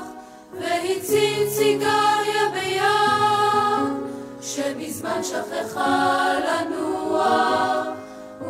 [0.60, 3.92] והצית סיגריה ביד
[4.40, 7.86] שמזמן שכחה לנוח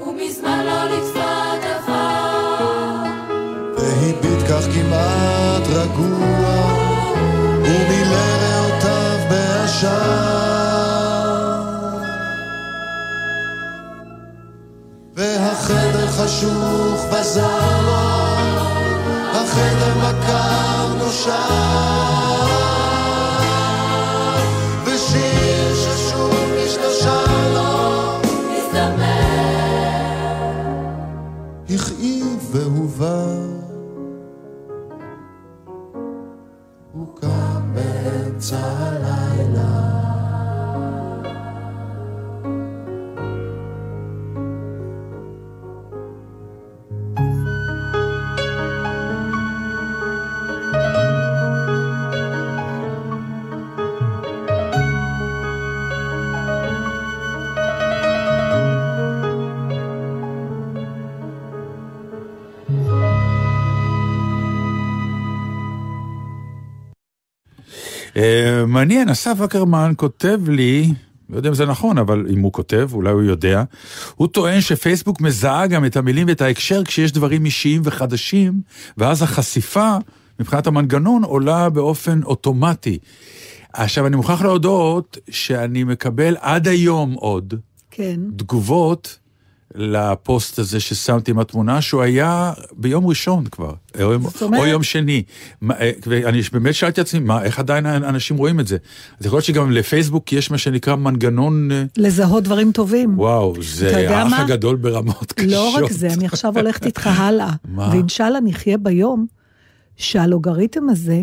[0.07, 2.95] ומזמן לא ליטפה דבר
[3.77, 6.73] והביט כך כך כמעט רגוע,
[7.65, 10.24] ומילא ריאותיו בעשן.
[16.25, 18.61] חשוך בזר לו,
[19.33, 22.04] החדר בקר נושר.
[68.85, 70.93] מעניין, אסף אקרמן כותב לי,
[71.31, 73.63] לא יודע אם זה נכון, אבל אם הוא כותב, אולי הוא יודע,
[74.15, 78.61] הוא טוען שפייסבוק מזהה גם את המילים ואת ההקשר כשיש דברים אישיים וחדשים,
[78.99, 79.97] ואז החשיפה,
[80.41, 82.99] מבחינת המנגנון, עולה באופן אוטומטי.
[83.73, 87.55] עכשיו, אני מוכרח להודות שאני מקבל עד היום עוד
[87.91, 88.21] כן.
[88.37, 89.19] תגובות
[89.75, 95.23] לפוסט הזה ששמתי עם התמונה, שהוא היה ביום ראשון כבר, או אומרת- או יום שני.
[95.71, 98.77] אה, ואני באמת שאלתי את עצמי, מה, איך עדיין אנשים רואים את זה?
[99.21, 103.19] אז יכול להיות שגם לפייסבוק יש מה שנקרא מנגנון, אה, לזהות דברים טובים.
[103.19, 104.41] וואו, זה האח מה?
[104.41, 105.51] הגדול ברמות קשות.
[105.51, 107.51] לא רק זה, אני עכשיו הולכת איתך הלאה.
[107.69, 107.89] מה?
[107.93, 109.27] ואינשאללה נחיה ביום
[109.97, 111.23] שהלוגריתם הזה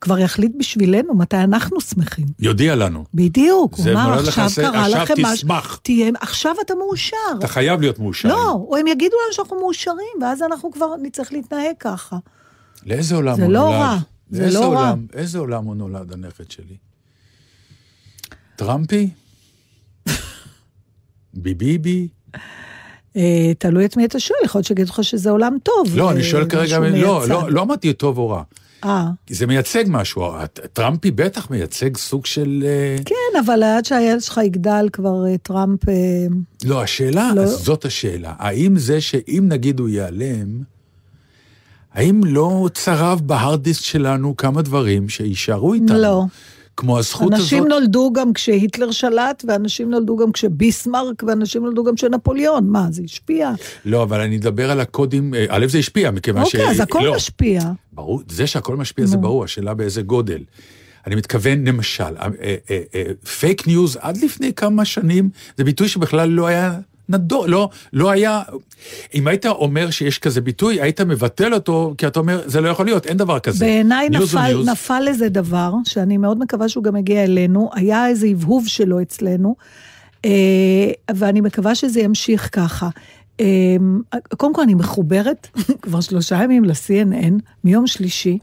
[0.00, 2.26] כבר יחליט בשבילנו מתי אנחנו שמחים.
[2.38, 3.04] יודיע לנו.
[3.14, 5.34] בדיוק, הוא אמר, לך עכשיו זה- קרה עכשיו לכם משהו.
[5.34, 7.16] תשמח." תהיה, עכשיו אתה מאושר.
[7.38, 8.28] אתה חייב להיות מאושר.
[8.28, 12.16] לא, או הם יגידו לנו שאנחנו מאושרים, ואז אנחנו כבר נצטרך להתנהג ככה.
[12.86, 13.72] לאיזה עולם הוא לא נולד?
[13.74, 13.98] רע,
[14.30, 14.66] זה לא רע.
[14.66, 16.76] עולם, איזה עולם הוא נולד, הנכד שלי?
[18.56, 19.10] טראמפי?
[21.34, 22.08] ביביבי?
[23.16, 25.96] אה, תלוי את מי אתה שואל, יכול להיות שיגידו לך שזה עולם טוב.
[25.96, 27.28] לא, אה, אני שואל כרגע, לא.
[27.28, 28.42] לא, לא אמרתי טוב או רע.
[28.84, 30.32] אה, זה מייצג משהו,
[30.72, 32.64] טראמפי בטח מייצג סוג של...
[32.66, 35.88] אה, כן, אבל עד שהילד שלך יגדל כבר אה, טראמפ...
[35.88, 35.94] אה,
[36.64, 37.40] לא, השאלה, לא.
[37.40, 38.34] אז זאת השאלה.
[38.38, 40.62] האם זה שאם נגיד הוא ייעלם,
[41.94, 45.98] האם לא צרב בהארד דיסק שלנו כמה דברים שיישארו איתנו?
[45.98, 46.24] לא.
[46.80, 47.42] כמו הזכות הזאת...
[47.42, 52.68] אנשים נולדו גם כשהיטלר שלט, ואנשים נולדו גם כשביסמרק, ואנשים נולדו גם כשנפוליאון.
[52.68, 53.52] מה, זה השפיע?
[53.84, 56.54] לא, אבל אני אדבר על הקודים, אה, א', זה השפיע, מכיוון ש...
[56.54, 57.62] אוקיי, אז הכל לא, משפיע.
[57.92, 60.40] ברור, זה שהכל משפיע זה ברור, השאלה באיזה גודל.
[61.06, 62.14] אני מתכוון, למשל,
[63.38, 66.78] פייק ניוז עד לפני כמה שנים, זה ביטוי שבכלל לא היה
[67.10, 68.42] נדור, לא, לא היה...
[69.14, 72.86] אם היית אומר שיש כזה ביטוי, היית מבטל אותו, כי אתה אומר, זה לא יכול
[72.86, 73.64] להיות, אין דבר כזה.
[73.64, 74.62] בעיניי נפל.
[74.66, 79.56] נפל איזה דבר, שאני מאוד מקווה שהוא גם יגיע אלינו, היה איזה הבהוב שלו אצלנו,
[80.24, 80.30] אה,
[81.14, 82.88] ואני מקווה שזה ימשיך ככה.
[83.40, 83.46] אה,
[84.36, 85.48] קודם כל, אני מחוברת
[85.82, 87.32] כבר שלושה ימים ל-CNN,
[87.64, 88.38] מיום שלישי,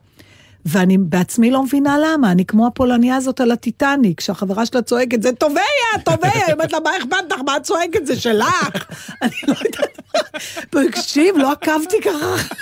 [0.67, 5.31] ואני בעצמי לא מבינה למה, אני כמו הפולניה הזאת על הטיטניק, שהחברה שלה צועקת, זה
[5.31, 5.61] טובע,
[6.03, 8.85] טובע, היא אומרת לה, מה אכפת לך, מה את צועקת, זה שלך.
[9.23, 9.97] אני לא יודעת
[10.69, 12.53] תקשיב, לא עקבתי ככה.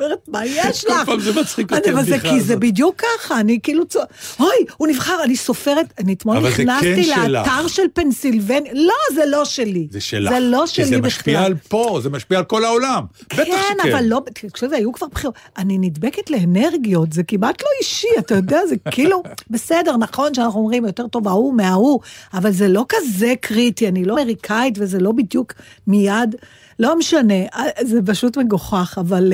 [0.00, 1.06] אומרת, מה יש כל לך?
[1.06, 2.58] פעם זה מצחיק אותי, זה הבדיחה כי זה הזאת.
[2.58, 4.04] בדיוק ככה, אני כאילו צוע...
[4.40, 7.28] אוי, הוא נבחר, אני סופרת, אני אתמול זה כן נכנסתי.
[7.28, 9.88] לאתר של פנסילבניה, לא, זה לא שלי.
[9.90, 10.32] זה שלך.
[10.32, 11.06] זה לא כי שלי זה בכלל.
[11.06, 13.04] משפיע על פה, זה משפיע על כל העולם.
[13.24, 13.92] בטח כן, שכן.
[13.92, 15.34] אבל לא, תקשיבי, היו כבר בחירות.
[15.58, 20.84] אני נדבקת לאנרגיות, זה כמעט לא אישי, אתה יודע, זה כאילו, בסדר, נכון שאנחנו אומרים
[20.84, 22.00] יותר טוב ההוא מההוא,
[22.34, 25.52] אבל זה לא כזה קריטי, אני לא אמריקאית וזה לא בדיוק
[25.86, 26.34] מיד,
[26.78, 27.34] לא משנה,
[27.82, 29.32] זה פשוט מגוחך, אבל...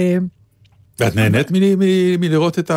[1.00, 1.46] אה, ואת נהנית
[2.18, 2.70] מלראות את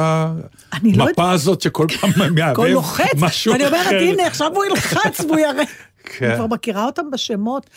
[0.73, 3.95] אני לא המפה הזאת שכל פעם מהבהב לוחץ, משהו ואני אומרת, אחר.
[3.99, 5.63] הנה, עכשיו הוא ילחץ והוא יראה.
[6.17, 6.25] כן.
[6.25, 7.69] אני כבר מכירה אותם בשמות,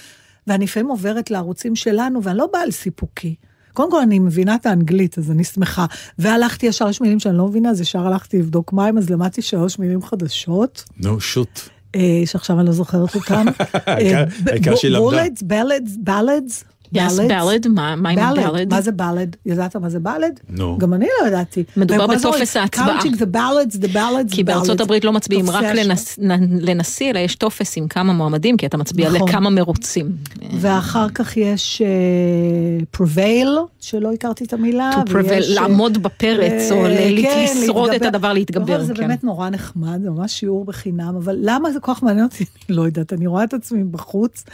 [0.46, 3.35] ואני לפעמים עוברת לערוצים שלנו, ואני לא באה על סיפוקי.
[3.72, 5.87] קודם כל, אני מבינה את האנגלית, אז אני שמחה.
[6.18, 9.42] והלכתי ישר, יש מילים שאני לא מבינה, אז ישר הלכתי לבדוק מה הם, אז למדתי
[9.42, 11.61] שלוש מילים חדשות, נו, shoot.
[11.94, 13.46] אה, שעכשיו אני לא זוכרת אותן.
[13.87, 15.01] העיקר- העיקר שהיא למדה.
[15.04, 16.64] ballots, ballots, ballots.
[16.92, 18.70] Yes, ballot, מה מה עם ballot?
[18.70, 19.37] מה זה ballot?
[19.46, 20.40] ידעת מה זה ballot?
[20.48, 20.79] נו.
[20.79, 21.64] גם אני לא ידעתי.
[21.77, 23.01] מדובר בטופס ההצבעה.
[23.01, 24.81] counting the ballots, the ballots, כי בארצות.
[24.81, 26.18] הברית לא מצביעים רק לנס-
[26.61, 29.29] לנשיא, אלא יש טופס עם כמה מועמדים, כי אתה מצביע נכון.
[29.29, 30.12] לכמה מרוצים.
[30.61, 33.46] ואחר כך יש uh, prevail,
[33.81, 34.90] שלא הכרתי את המילה.
[35.07, 38.09] To prevail, ויש, אה, לעמוד בפרץ, או אה, כן, לשרוד את להתגבר.
[38.09, 39.01] הדבר, להתגבר, אבל זה כן.
[39.09, 42.44] באמת נורא נחמד, זה ממש שיעור בחינם, אבל למה זה כל כך מעניין אותי?
[42.68, 44.44] אני לא יודעת, אני רואה את עצמי בחוץ,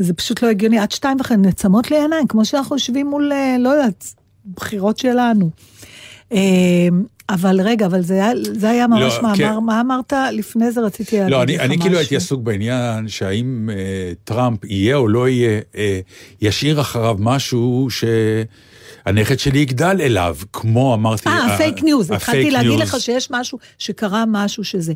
[0.00, 0.78] וזה פשוט לא הגיוני.
[0.78, 4.14] עד שתיים וחצי נעצמות לי העיניים, כמו שאנחנו יושבים מול, אה, לא יודעת,
[4.56, 5.50] בחירות שלנו.
[6.32, 6.88] אה,
[7.28, 9.64] אבל רגע, אבל זה היה, זה היה ממש לא, מאמר, כן.
[9.64, 10.12] מה אמרת?
[10.32, 11.66] לפני זה רציתי להגיד לא, לך אני, משהו.
[11.66, 16.00] אני כאילו הייתי עסוק בעניין שהאם אה, טראמפ יהיה או לא יהיה, אה,
[16.40, 17.88] ישאיר אחריו משהו
[19.04, 21.28] שהנכד שלי יגדל אליו, כמו אמרתי...
[21.28, 22.78] אה, הפייק ניוז, התחלתי להגיד.
[22.80, 24.92] לך שיש משהו, שקרה משהו שזה.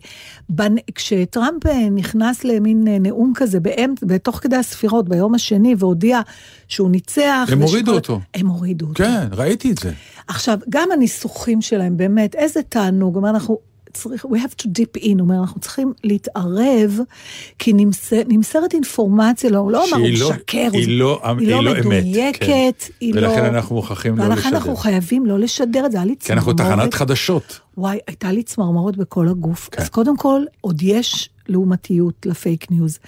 [0.48, 0.74] בנ...
[0.94, 3.98] כשטראמפ אה, נכנס למין אה, נאום כזה באמצ...
[4.02, 6.20] בתוך כדי הספירות ביום השני והודיע
[6.68, 7.48] שהוא ניצח.
[7.52, 8.20] הם ושכל- הורידו אותו.
[8.34, 9.04] הם הורידו אותו.
[9.04, 9.92] כן, ראיתי את זה.
[10.28, 13.58] עכשיו, גם הניסוחים שלהם, באמת, איזה תענוג, אומר, אנחנו
[13.94, 16.98] צריך, we have to dip in, הוא אומר, אנחנו צריכים להתערב,
[17.58, 21.54] כי נמסר, נמסרת אינפורמציה, לא, הוא לא אמר, הוא לא- משקר, היא לא- היא לא
[21.56, 22.70] היא לא אמת, מדויקת, כן.
[23.00, 23.20] היא לא...
[23.28, 24.56] ולכן אנחנו מוכרחים לא ולכן לשדר.
[24.56, 26.78] אנחנו חייבים לא לשדר את זה, היה לי כי אנחנו צמרמורת.
[26.78, 27.60] תחנת חדשות.
[27.78, 29.68] וואי, הייתה לי צמרמורת בכל הגוף.
[29.72, 29.82] כן.
[29.82, 32.98] אז קודם כל, עוד יש לעומתיות לפייק ניוז.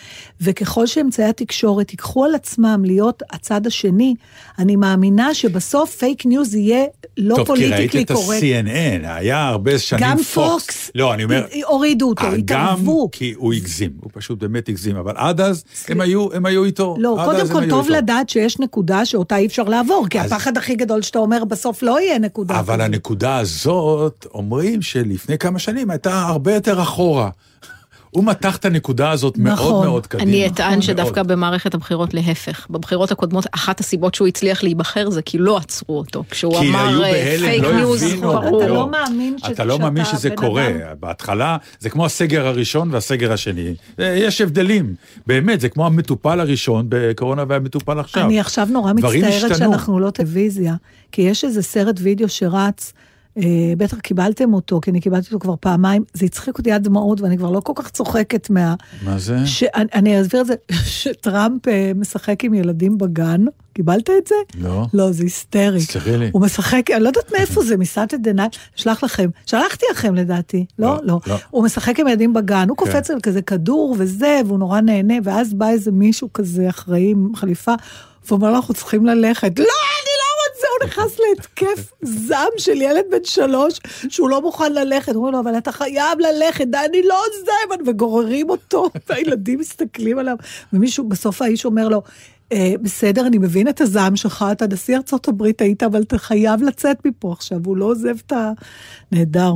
[0.40, 4.14] וככל שאמצעי התקשורת ייקחו על עצמם להיות הצד השני,
[4.58, 6.84] אני מאמינה שבסוף פייק ניוז יהיה
[7.18, 8.42] לא טוב, כי ראית פוליטיקלי את קורקט.
[8.42, 10.34] ה-CNN, היה הרבה שנים גם פוקס.
[10.34, 11.46] פוקס, לא, אני אומר...
[11.64, 13.02] הורידו אותו, אה, התערבו.
[13.04, 16.64] גם כי הוא הגזים, הוא פשוט באמת הגזים, אבל עד אז הם היו, הם היו
[16.64, 16.96] איתו.
[16.98, 17.96] לא, קודם כל טוב איתו.
[17.98, 21.82] לדעת שיש נקודה שאותה אי אפשר לעבור, כי אז- הפחד הכי גדול שאתה אומר בסוף
[21.82, 22.80] לא יהיה נקודה אבל כזאת.
[22.86, 27.30] הנקודה הזאת, אומרים שלפני כמה שנים הייתה הרבה יותר אחורה.
[28.16, 29.86] הוא מתח את הנקודה הזאת מאוד נכון.
[29.86, 30.30] מאוד קדימה.
[30.30, 30.82] אני אטען מאוד.
[30.82, 32.66] שדווקא במערכת הבחירות להפך.
[32.70, 36.24] בבחירות הקודמות, אחת הסיבות שהוא הצליח להיבחר זה כי לא עצרו אותו.
[36.30, 38.20] כשהוא כי אמר היו אה, בהלם, פייק לא ניוז, הבינו.
[38.32, 38.62] ברור.
[38.62, 40.68] אתה לא מאמין אתה לא מאמין שזה קורה.
[40.68, 43.74] אדם- בהתחלה, זה כמו הסגר הראשון והסגר השני.
[44.00, 44.94] אה, יש הבדלים.
[45.26, 48.24] באמת, זה כמו המטופל הראשון בקורונה והמטופל עכשיו.
[48.24, 49.56] אני עכשיו נורא מצטערת.
[49.58, 50.74] שאנחנו לא טלוויזיה,
[51.12, 52.92] כי יש איזה סרט וידאו שרץ,
[53.76, 57.38] בטח קיבלתם אותו, כי אני קיבלתי אותו כבר פעמיים, זה הצחיק אותי עד דמעות, ואני
[57.38, 58.74] כבר לא כל כך צוחקת מה...
[59.02, 59.46] מה זה?
[59.46, 60.54] שאני, אני אסביר את זה,
[61.00, 64.34] שטראמפ אה, משחק עם ילדים בגן, קיבלת את זה?
[64.58, 64.86] לא.
[64.94, 65.78] לא, זה היסטרי.
[65.78, 66.30] תסלחי לי.
[66.32, 70.64] הוא משחק, אני לא יודעת מאיפה זה, מ Saturday Night, שלח לכם, שלחתי לכם לדעתי,
[70.78, 70.88] לא?
[70.88, 71.20] לא, לא.
[71.26, 71.36] לא.
[71.50, 75.54] הוא משחק עם ילדים בגן, הוא קופץ על כזה כדור וזה, והוא נורא נהנה, ואז
[75.54, 77.74] בא איזה מישהו כזה אחראי עם חליפה,
[78.28, 79.58] ואומר לו, אנחנו צריכים ללכת.
[79.58, 80.15] לא, אני
[80.56, 85.14] רוצה, הוא נכנס להתקף זעם של ילד בן שלוש, שהוא לא מוכן ללכת.
[85.14, 90.36] אומרים לו, אבל אתה חייב ללכת, די, אני לא עוזב, וגוררים אותו, והילדים מסתכלים עליו,
[90.72, 92.02] ומישהו, בסוף האיש אומר לו,
[92.52, 96.62] אה, בסדר, אני מבין את הזעם שלך, אתה נשיא ארצות הברית היית, אבל אתה חייב
[96.62, 98.52] לצאת מפה עכשיו, הוא לא עוזב את ה...
[99.12, 99.52] נהדר.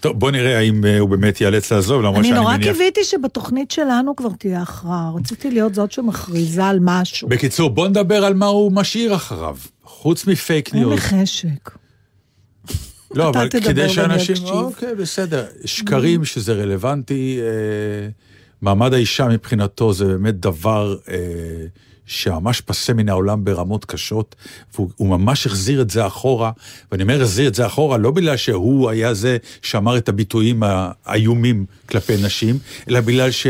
[0.00, 2.72] טוב, בוא נראה האם אה, הוא באמת ייאלץ לעזוב, למרות אני שאני נורא מניח...
[2.72, 7.28] קיוויתי שבתוכנית שלנו כבר תהיה הכרעה, רציתי להיות זאת שמכריזה על משהו.
[7.28, 9.56] בקיצור, בוא נדבר על מה הוא משאיר אחריו.
[9.94, 11.00] חוץ מפייק אין לי news.
[11.00, 11.70] חשק.
[13.14, 14.34] לא, אתה אבל תדבר כדי ואני שאנשים...
[14.34, 14.48] אקשיב.
[14.48, 15.46] אוקיי, בסדר.
[15.64, 18.08] שקרים שזה רלוונטי, אה,
[18.62, 21.16] מעמד האישה מבחינתו זה באמת דבר אה,
[22.06, 24.34] שממש פסה מן העולם ברמות קשות,
[24.74, 26.50] והוא הוא ממש החזיר את זה אחורה,
[26.92, 30.62] ואני אומר החזיר את זה אחורה לא בגלל שהוא היה זה שאמר את הביטויים
[31.04, 33.46] האיומים כלפי נשים, אלא בגלל ש...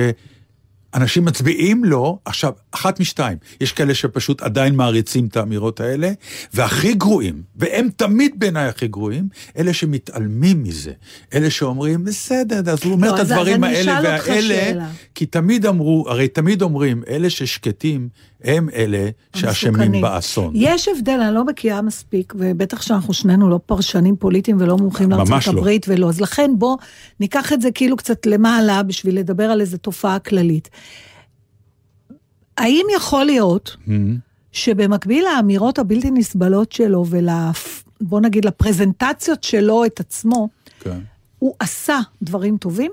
[0.95, 6.13] אנשים מצביעים לו, עכשיו, אחת משתיים, יש כאלה שפשוט עדיין מעריצים את האמירות האלה,
[6.55, 9.29] והכי גרועים, והם תמיד בעיניי הכי גרועים,
[9.59, 10.93] אלה שמתעלמים מזה.
[11.35, 14.89] אלה שאומרים, בסדר, אז הוא אומר לא, את הדברים האלה והאלה.
[15.15, 18.09] כי תמיד אמרו, הרי תמיד אומרים, אלה ששקטים,
[18.45, 20.03] הם אלה שאשמים.
[20.03, 20.53] באסון.
[20.55, 25.47] יש הבדל, אני לא בקיאה מספיק, ובטח שאנחנו שנינו לא פרשנים פוליטיים ולא מומחים לארצות
[25.47, 25.59] לא.
[25.59, 26.77] הברית ולא, אז לכן בוא
[27.21, 30.71] ניקח את זה כאילו קצת למעלה בשביל לדבר על איזו תופעה כללית.
[32.59, 33.91] האם יכול להיות Hmm,
[34.53, 37.29] שבמקביל לאמירות הבלתי נסבלות שלו ול...
[38.01, 40.49] בוא נגיד לפרזנטציות שלו את עצמו,
[40.81, 40.99] כן.
[41.39, 42.91] הוא עשה דברים טובים?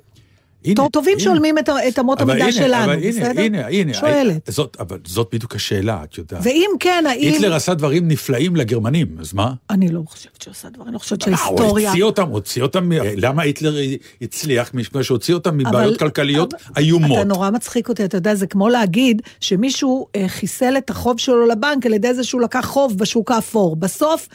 [0.66, 1.24] הנה, טוב- טובים הנה.
[1.24, 1.56] שהולמים
[1.88, 3.42] את אמות המידה הנה, שלנו, אבל הנה, בסדר?
[3.42, 4.50] הנה, הנה, שואלת.
[4.52, 6.40] זאת, אבל זאת בדיוק השאלה, את יודעת.
[6.44, 7.34] ואם כן, האם...
[7.34, 9.54] היטלר עשה דברים נפלאים לגרמנים, אז מה?
[9.70, 11.90] אני לא חושבת שהוא עשה דברים, אני לא חושבת הוא שההיסטוריה...
[11.90, 13.76] הוציא אותם, הוציא אותם, למה היטלר
[14.22, 14.72] הצליח?
[14.74, 17.18] מפני שהוציא אותם מבעיות כלכליות אבל- איומות.
[17.20, 21.46] אתה נורא מצחיק אותי, אתה יודע, זה כמו להגיד שמישהו אה, חיסל את החוב שלו
[21.48, 23.76] לבנק על ידי זה שהוא לקח חוב בשוק האפור.
[23.76, 24.28] בסוף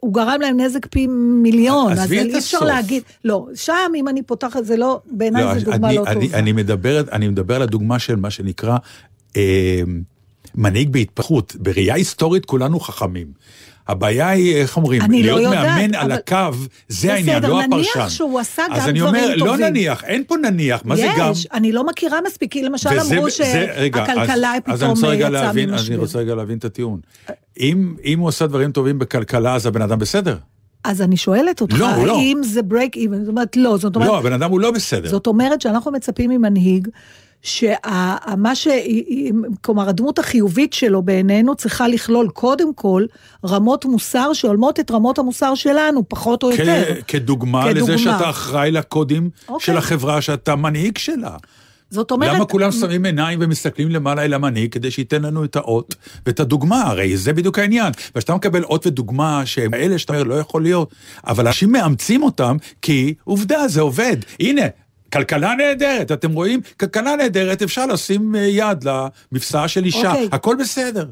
[0.00, 1.06] הוא גרם להם נזק פי
[1.42, 2.60] מיליון, אז אי אפשר.
[2.60, 3.02] להגיד...
[3.24, 6.38] לא, שם אם אני פותחת, זה לא, בעיניי לא, זו דוגמה אני, לא אני, טובה.
[6.38, 8.76] אני, מדבר, אני מדבר על הדוגמה של מה שנקרא
[9.36, 9.82] אה,
[10.54, 11.56] מנהיג בהתפתחות.
[11.56, 13.26] בראייה היסטורית כולנו חכמים.
[13.88, 16.36] הבעיה היא, איך אומרים, אני לא להיות יודעת, מאמן אבל- על הקו,
[16.88, 18.08] זה העניין, בסדר, לא נניח הפרשן.
[18.08, 19.66] שהוא עשה אז גם אני דברים אומר, לא טובים.
[19.66, 21.32] נניח, אין פה נניח, מה זה גם?
[21.32, 24.24] יש, אני לא מכירה מספיק, כי למשל וזה- אמרו אז- שהכלכלה
[24.66, 25.86] אז אני פתאום רוצה רגע יצאה ממשבר.
[25.94, 27.00] אני רוצה רגע להבין את הטיעון.
[27.60, 30.36] אם, אם הוא עושה דברים טובים בכלכלה, אז הבן אדם בסדר.
[30.84, 32.18] אז אני שואלת אותך, לא, לא.
[32.18, 33.16] האם זה break even?
[33.20, 35.08] זאת אומרת, לא, זאת אומרת, לא, הבן אדם הוא לא בסדר.
[35.08, 36.88] זאת אומרת שאנחנו מצפים ממנהיג
[37.46, 38.68] שמה ש...
[39.60, 43.04] כלומר, הדמות החיובית שלו בעינינו צריכה לכלול קודם כל
[43.44, 46.84] רמות מוסר שהולמות את רמות המוסר שלנו, פחות או יותר.
[46.84, 47.94] כ- כדוגמה כדוגמה.
[47.94, 49.66] לזה שאתה אחראי לקודים אוקיי.
[49.66, 51.36] של החברה שאתה מנהיג שלה.
[51.90, 52.34] זאת אומרת...
[52.34, 55.94] למה כולם שמים עיניים ומסתכלים למעלה אל המנהיג כדי שייתן לנו את האות
[56.26, 56.82] ואת הדוגמה?
[56.82, 57.92] הרי זה בדיוק העניין.
[58.14, 60.94] וכשאתה מקבל אות ודוגמה שהם אלה שאתה אומר לא יכול להיות,
[61.26, 64.16] אבל אנשים מאמצים אותם כי עובדה, זה עובד.
[64.40, 64.62] הנה.
[65.12, 66.60] כלכלה נהדרת, אתם רואים?
[66.80, 70.28] כלכלה נהדרת, אפשר לשים אה, יד למבצע של אישה, אוקיי.
[70.32, 71.06] הכל בסדר.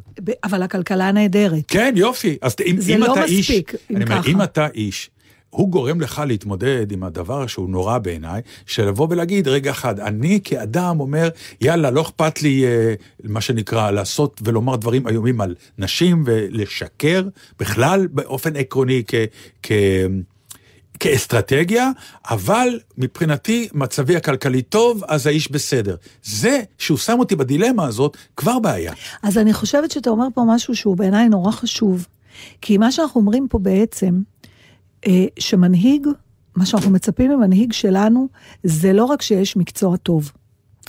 [0.45, 1.63] אבל הכלכלה נהדרת.
[1.69, 2.37] כן, יופי.
[2.43, 4.31] אז אם, זה אם לא אתה איש, מספיק, אם אני אומר, ככה.
[4.31, 5.11] אם אתה איש,
[5.51, 10.41] הוא גורם לך להתמודד עם הדבר שהוא נורא בעיניי, של לבוא ולהגיד, רגע אחד, אני
[10.45, 11.29] כאדם אומר,
[11.61, 17.23] יאללה, לא אכפת לי, אה, מה שנקרא, לעשות ולומר דברים איומים על נשים ולשקר,
[17.59, 19.15] בכלל, באופן עקרוני, כ...
[19.63, 19.73] כ
[21.01, 21.91] כאסטרטגיה,
[22.31, 25.97] אבל מבחינתי מצבי הכלכלי טוב, אז האיש בסדר.
[26.25, 28.93] זה שהוא שם אותי בדילמה הזאת, כבר בעיה.
[29.23, 32.07] אז אני חושבת שאתה אומר פה משהו שהוא בעיניי נורא חשוב.
[32.61, 34.21] כי מה שאנחנו אומרים פה בעצם,
[35.07, 36.07] אה, שמנהיג,
[36.57, 38.29] מה שאנחנו מצפים ממנהיג שלנו,
[38.65, 40.33] זה לא רק שיש מקצוע טוב.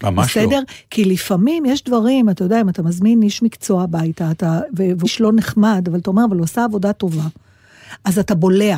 [0.03, 0.43] ממש לא.
[0.43, 0.61] בסדר?
[0.89, 5.03] כי לפעמים יש דברים, אתה יודע, אם אתה מזמין איש מקצוע הביתה, אתה, ו- והוא
[5.03, 7.23] איש לא נחמד, אבל אתה אומר, אבל הוא עושה עבודה טובה.
[8.05, 8.77] אז אתה בולע.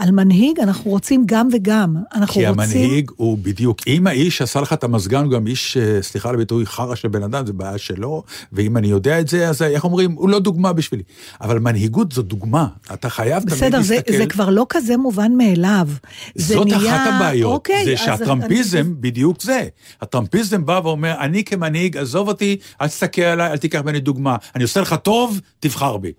[0.00, 1.96] על מנהיג אנחנו רוצים גם וגם.
[2.14, 2.60] אנחנו כי רוצים...
[2.60, 6.34] המנהיג הוא בדיוק, אם האיש עשה לך את המזגן, הוא גם איש, אה, סליחה על
[6.34, 8.22] הביטוי, חרא של בן אדם, זה בעיה שלו,
[8.52, 11.02] ואם אני יודע את זה, אז איך אומרים, הוא לא דוגמה בשבילי.
[11.40, 14.16] אבל מנהיגות זו דוגמה, אתה חייב תמיד בסדר, זה, להסתכל.
[14.16, 15.88] זה כבר לא כזה מובן מאליו.
[16.34, 16.78] זאת נהיה...
[16.78, 19.68] אחת הבעיות, אוקיי, זה שהטראמפיזם אני- בדיוק זה.
[20.00, 24.36] הטראמפיזם בא ואומר, אני כמנהיג, עזוב אותי, אל תסתכל עליי, אל תיקח ממני דוגמה.
[24.54, 26.12] אני עושה לך טוב, תבחר בי.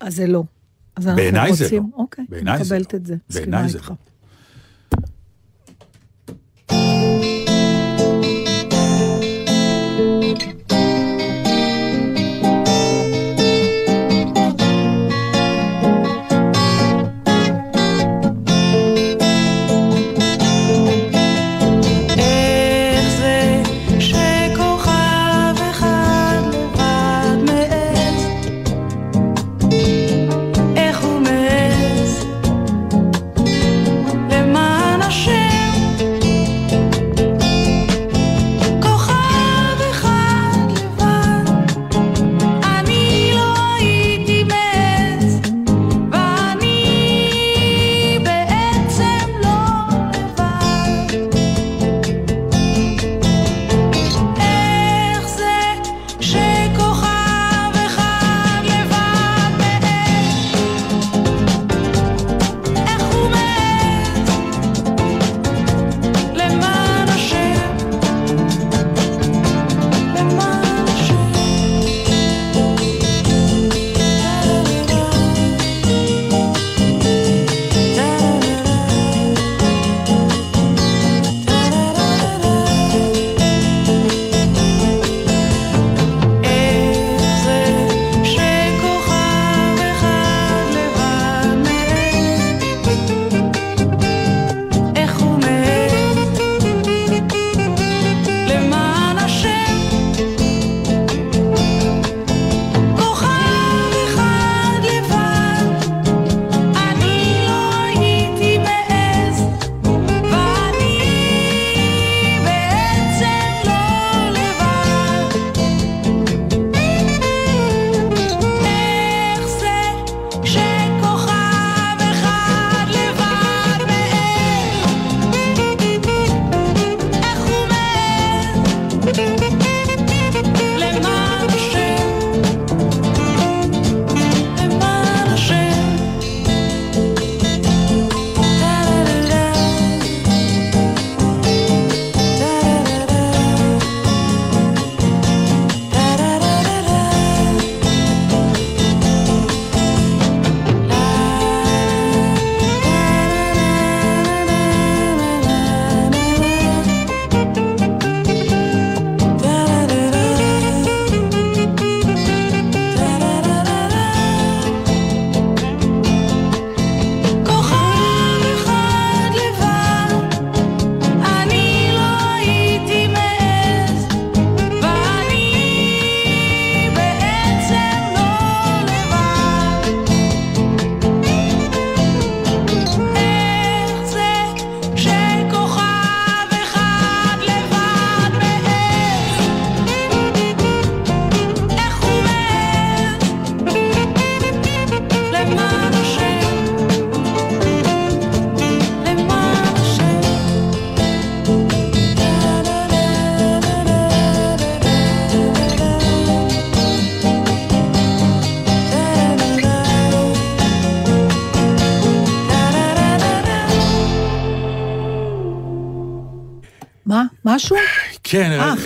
[0.00, 0.42] אז זה לא.
[1.00, 1.90] אז אנחנו רוצים...
[1.96, 2.02] לא.
[2.02, 3.16] אוקיי, בעיניי זה לא.
[3.34, 3.78] בעיניי זה.
[6.70, 7.49] לא.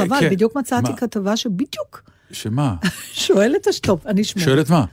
[0.07, 0.30] חבל, כן.
[0.30, 0.96] בדיוק מצאתי מה?
[0.96, 2.02] כתבה שבדיוק
[2.32, 2.74] שמה?
[3.12, 4.44] שואלת השטופ, אני אשמור.
[4.44, 4.84] שואלת מה?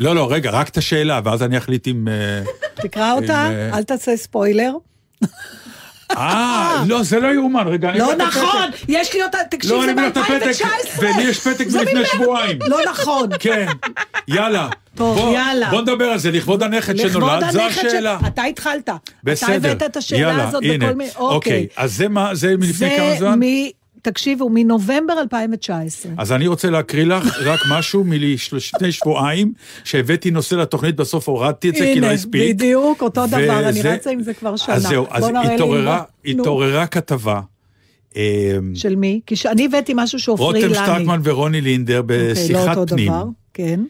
[0.00, 2.08] לא, לא, רגע, רק את השאלה, ואז אני אחליט אם...
[2.08, 2.42] אה,
[2.74, 4.72] תקרא אותה, אה, אל תעשה ספוילר.
[6.10, 7.92] אה, לא, זה לא יאומן, רגע.
[7.92, 8.70] לא נכון.
[8.88, 10.98] יש לי אותה, תקשיב, לא, זה אני מביא את הפתק, ב-2019.
[10.98, 12.58] ולי יש פתק מלפני שבועיים.
[12.60, 13.28] לא נכון.
[13.38, 13.66] כן,
[14.28, 14.68] יאללה.
[14.94, 15.70] טוב, יאללה.
[15.70, 18.18] בוא נדבר על זה, לכבוד הנכד שנולד, זו השאלה.
[18.26, 18.90] אתה התחלת.
[19.24, 19.56] בסדר.
[19.56, 20.62] אתה הבאת את השאלה הזאת.
[20.62, 21.10] בכל מיני...
[21.16, 23.38] אוקיי, אז זה מה, זה מלפני כמה זה זמן?
[23.42, 23.68] מ...
[24.04, 26.12] תקשיבו, מנובמבר 2019.
[26.18, 29.52] אז אני רוצה להקריא לך רק משהו מלפני שבועיים,
[29.84, 32.54] שהבאתי נושא לתוכנית, בסוף הורדתי את זה כי לא הנה, הספיק.
[32.54, 34.74] בדיוק, אותו דבר, אני רצה עם זה כבר שנה.
[34.74, 35.24] אז זהו, אז
[36.24, 37.40] התעוררה, כתבה.
[38.16, 38.20] אמ,
[38.74, 39.20] של מי?
[39.26, 40.74] כי שאני הבאתי משהו שעופרי רותם אילני.
[40.74, 43.12] שטרקמן ורוני לינדר אוקיי, בשיחת לא אותו פנים,
[43.54, 43.80] כן.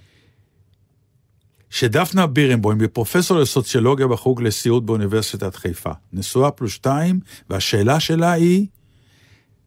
[1.71, 5.91] שדפנה בירנבוים היא פרופסור לסוציולוגיה בחוג לסיעוד באוניברסיטת חיפה.
[6.13, 8.67] נשואה פלוס שתיים, והשאלה שלה היא,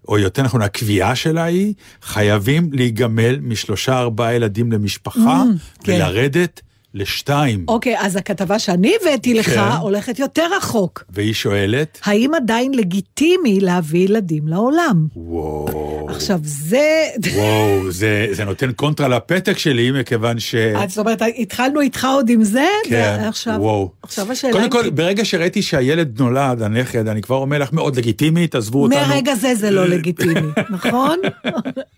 [0.08, 5.43] או יותר נכון, הקביעה שלה היא, חייבים להיגמל משלושה ארבעה ילדים למשפחה,
[5.84, 5.93] כן.
[5.95, 6.62] ולרדת
[6.94, 7.66] לשתיים.
[7.68, 9.60] אוקיי, אז הכתבה שאני הבאתי לך כן.
[9.60, 11.04] הולכת יותר רחוק.
[11.10, 15.08] והיא שואלת, האם עדיין לגיטימי להביא ילדים לעולם?
[15.16, 17.04] וואו, עכשיו, זה...
[17.36, 20.56] וואו, זה, זה נותן קונטרה לפתק שלי, מכיוון ש...
[20.56, 23.56] אז זאת אומרת, התחלנו איתך עוד עם זה, כן, ועכשיו...
[23.60, 23.92] וואו.
[24.04, 24.54] עכשיו השאלה...
[24.54, 29.00] קודם כל, ברגע שראיתי שהילד נולד, הנכד, אני כבר אומר לך, מאוד לגיטימי, תעזבו אותנו.
[29.08, 31.20] מרגע זה זה לא לגיטימי, נכון?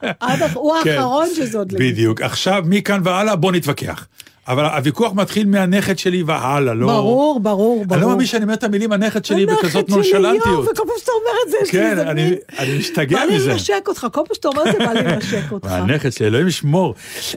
[0.01, 1.91] הח- הוא כן, האחרון שזה עוד לגיטימי.
[1.91, 2.21] בדיוק.
[2.21, 4.07] עכשיו, מכאן והלאה, בוא נתווכח.
[4.49, 6.87] אבל הוויכוח מתחיל מהנכד שלי והלאה, לא...
[6.87, 7.93] ברור, ברור, ברור.
[7.95, 10.45] אני לא מאמין שאני אומר את המילים הנכד שלי הנכד בכזאת שלי, נונשלנטיות.
[10.45, 13.17] יואו, וכל פעם שאתה אומר את זה, יש לי כן, איזה אני- מין- אני משתגע
[13.19, 13.51] בא לי מזה.
[13.51, 15.67] לנשק אותך, כל פעם שאתה אומר את זה, בא לי לנשק אותך.
[15.71, 16.95] הנכד שלי, אלוהים ישמור.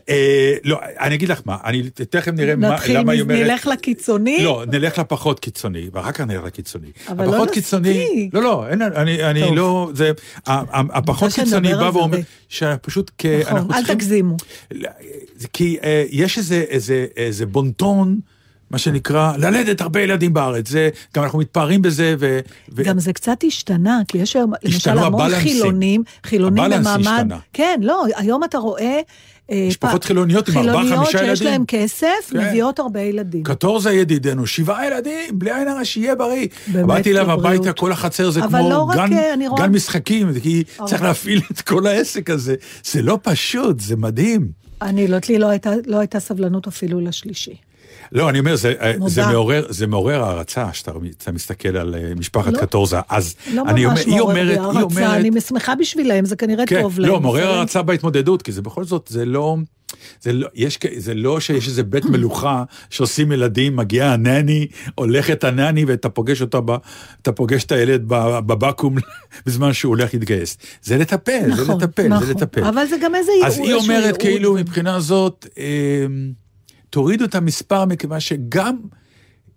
[0.08, 3.38] אה, לא, אני אגיד לך מה, אני תכף נראה מה- נתחיל, למה היא אומרת...
[3.38, 4.44] נלך לקיצוני.
[4.44, 6.88] לא, נלך לפחות קיצוני, ואחר כך נלך לקיצוני.
[7.08, 8.34] אבל לא נספיק.
[8.34, 8.64] לא, לא,
[8.96, 9.56] אני.
[9.56, 9.90] לא,
[10.92, 12.18] הפחות קיצוני בא ואומר.
[12.48, 14.36] שפשוט, כ- נכון, אל תגזימו.
[15.42, 18.20] זה כי אה, יש איזה, איזה, איזה בונטון,
[18.70, 22.38] מה שנקרא, ללדת הרבה ילדים בארץ, זה, גם אנחנו מתפארים בזה, ו...
[22.76, 25.30] ו- גם זה קצת השתנה, כי יש היום, למשל, המון.
[25.34, 27.08] חילונים, חילונים הבלנס במעמד...
[27.20, 27.38] השתנה.
[27.52, 29.00] כן, לא, היום אתה רואה...
[29.50, 31.48] אה, משפחות פ- חילוניות עם ארבעה, חילוניות חמישה שיש ילדים.
[31.52, 32.38] להם כסף, כן.
[32.48, 33.42] מביאות הרבה ילדים.
[33.42, 36.46] קטורזה ידידנו, שבעה ילדים, בלי עין הרע, שיהיה בריא.
[36.66, 37.30] באמת, באתי אליו.
[37.30, 41.60] הביתה, כל החצר זה כמו לא גן, אה, רואה- גן משחקים, כי צריך להפעיל את
[41.60, 42.54] כל העסק הזה.
[42.84, 44.61] זה לא פשוט, זה מדהים.
[44.82, 47.56] אני, לא, לי לא הייתה, לא הייתה סבלנות אפילו לשלישי.
[48.12, 49.10] לא, אני אומר, זה, מודה.
[49.10, 52.60] זה, מעורר, זה מעורר הערצה, שאתה אתה מסתכל על אה, משפחת לא.
[52.60, 52.96] קטורזה.
[53.08, 55.20] אז לא אני אומר, היא אומרת, בי היא הערצה, אומרת...
[55.20, 57.10] אני שמחה בשבילם, זה כנראה כן, טוב להם.
[57.10, 57.50] לא, מעורר?
[57.50, 59.56] הערצה בהתמודדות, כי זה בכל זאת, זה לא...
[60.20, 65.84] זה לא, יש, זה לא שיש איזה בית מלוכה שעושים ילדים, מגיעה הנני, הולכת הנני
[65.84, 66.70] ואתה פוגש אותה, ב,
[67.22, 68.02] אתה פוגש את הילד
[68.46, 68.94] בבקו"ם
[69.46, 70.58] בזמן שהוא הולך להתגייס.
[70.82, 72.26] זה לטפל, זה נכון, לטפל, נכון.
[72.26, 72.64] זה לטפל.
[72.64, 76.06] אבל זה גם איזה אז ייעוד, היא איזשהו אומרת ייעוד כאילו מבחינה זאת, אה,
[76.90, 78.76] תורידו את המספר מכיוון שגם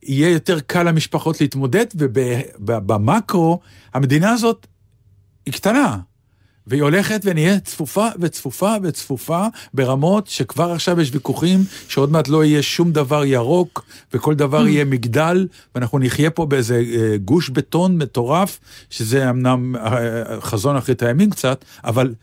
[0.04, 3.60] יהיה יותר קל למשפחות להתמודד, ובמקרו
[3.94, 4.68] המדינה הזאת
[5.46, 5.98] היא קטנה.
[6.68, 12.64] והיא הולכת ונהיה צפופה וצפופה וצפופה ברמות שכבר עכשיו יש ויכוחים שעוד מעט לא יהיה
[12.64, 18.60] שום דבר ירוק וכל דבר יהיה מגדל ואנחנו נחיה פה באיזה אה, גוש בטון מטורף
[18.90, 22.14] שזה אמנם אה, חזון אחרית הימים קצת אבל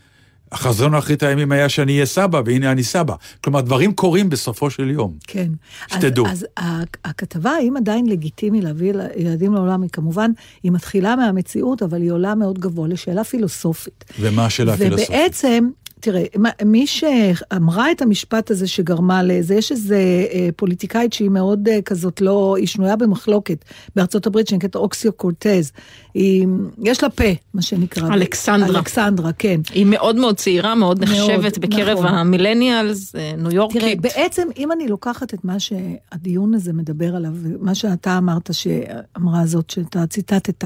[0.53, 4.90] החזון אחרית הימים היה שאני אהיה סבא והנה אני סבא כלומר דברים קורים בסופו של
[4.90, 5.12] יום.
[5.26, 5.48] כן.
[5.86, 6.26] שתדעו.
[6.26, 10.30] אז, אז הכתבה, האם עדיין לגיטימי להביא ילדים לעולם, היא כמובן,
[10.62, 14.05] היא מתחילה מהמציאות, אבל היא עולה מאוד גבוה לשאלה פילוסופית.
[14.20, 15.11] ומה השאלה הפילוסופית?
[15.11, 15.68] ובעצם,
[16.03, 16.24] תראה,
[16.64, 22.20] מי שאמרה את המשפט הזה שגרמה לזה, יש איזה אה, פוליטיקאית שהיא מאוד אה, כזאת
[22.20, 23.64] לא, היא שנויה במחלוקת
[23.96, 25.72] בארצות הברית, שנקראת אוקסיו קורטז.
[26.14, 26.46] היא,
[26.82, 27.24] יש לה פה,
[27.55, 28.14] מה שנקרא.
[28.14, 28.78] אלכסנדרה.
[28.78, 29.61] אלכסנדרה, כן.
[29.72, 32.14] היא מאוד מאוד צעירה, מאוד מאוד, נחשבת בקרב נכון.
[32.14, 33.80] המילניאלס, אה, ניו יורקית.
[33.80, 39.46] תראה, בעצם, אם אני לוקחת את מה שהדיון הזה מדבר עליו, מה שאתה אמרת שאמרה
[39.46, 40.64] זאת, שאתה ציטטת,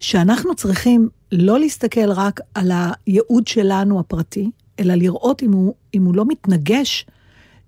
[0.00, 6.14] שאנחנו צריכים לא להסתכל רק על הייעוד שלנו הפרטי, אלא לראות אם הוא, אם הוא
[6.14, 7.06] לא מתנגש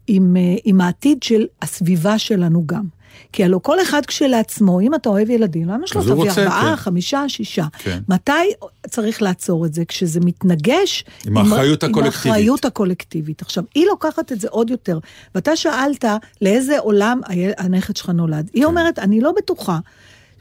[0.06, 2.84] עם, אה, עם העתיד של הסביבה שלנו גם.
[3.32, 6.76] כי הלוא כל אחד כשלעצמו, אם אתה אוהב ילדים, למה שלא תביא ארבעה, כן.
[6.76, 7.66] חמישה, שישה?
[7.78, 7.98] כן.
[8.08, 8.32] מתי
[8.90, 9.84] צריך לעצור את זה?
[9.84, 12.26] כשזה מתנגש עם האחריות עם הקולקטיבית.
[12.26, 13.42] האחריות הקולקטיבית.
[13.42, 14.98] עכשיו, היא לוקחת את זה עוד יותר,
[15.34, 16.04] ואתה שאלת
[16.42, 17.20] לאיזה עולם
[17.58, 18.50] הנכד שלך נולד.
[18.52, 18.58] כן.
[18.58, 19.78] היא אומרת, אני לא בטוחה.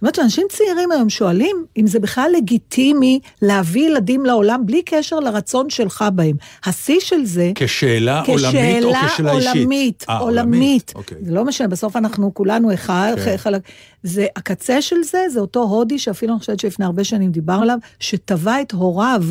[0.01, 5.19] זאת אומרת שאנשים צעירים היום שואלים אם זה בכלל לגיטימי להביא ילדים לעולם בלי קשר
[5.19, 6.35] לרצון שלך בהם.
[6.65, 7.51] השיא של זה...
[7.55, 9.55] כשאלה עולמית או כשאלה אישית?
[9.55, 10.93] עולמית, אה, עולמית.
[10.95, 11.17] אוקיי.
[11.21, 13.37] זה לא משנה, בסוף אנחנו כולנו אחד, כן.
[13.37, 13.61] חלק...
[14.03, 17.77] זה, הקצה של זה, זה אותו הודי שאפילו אני חושבת שלפני הרבה שנים דיברנו עליו,
[17.99, 19.23] שטבע את הוריו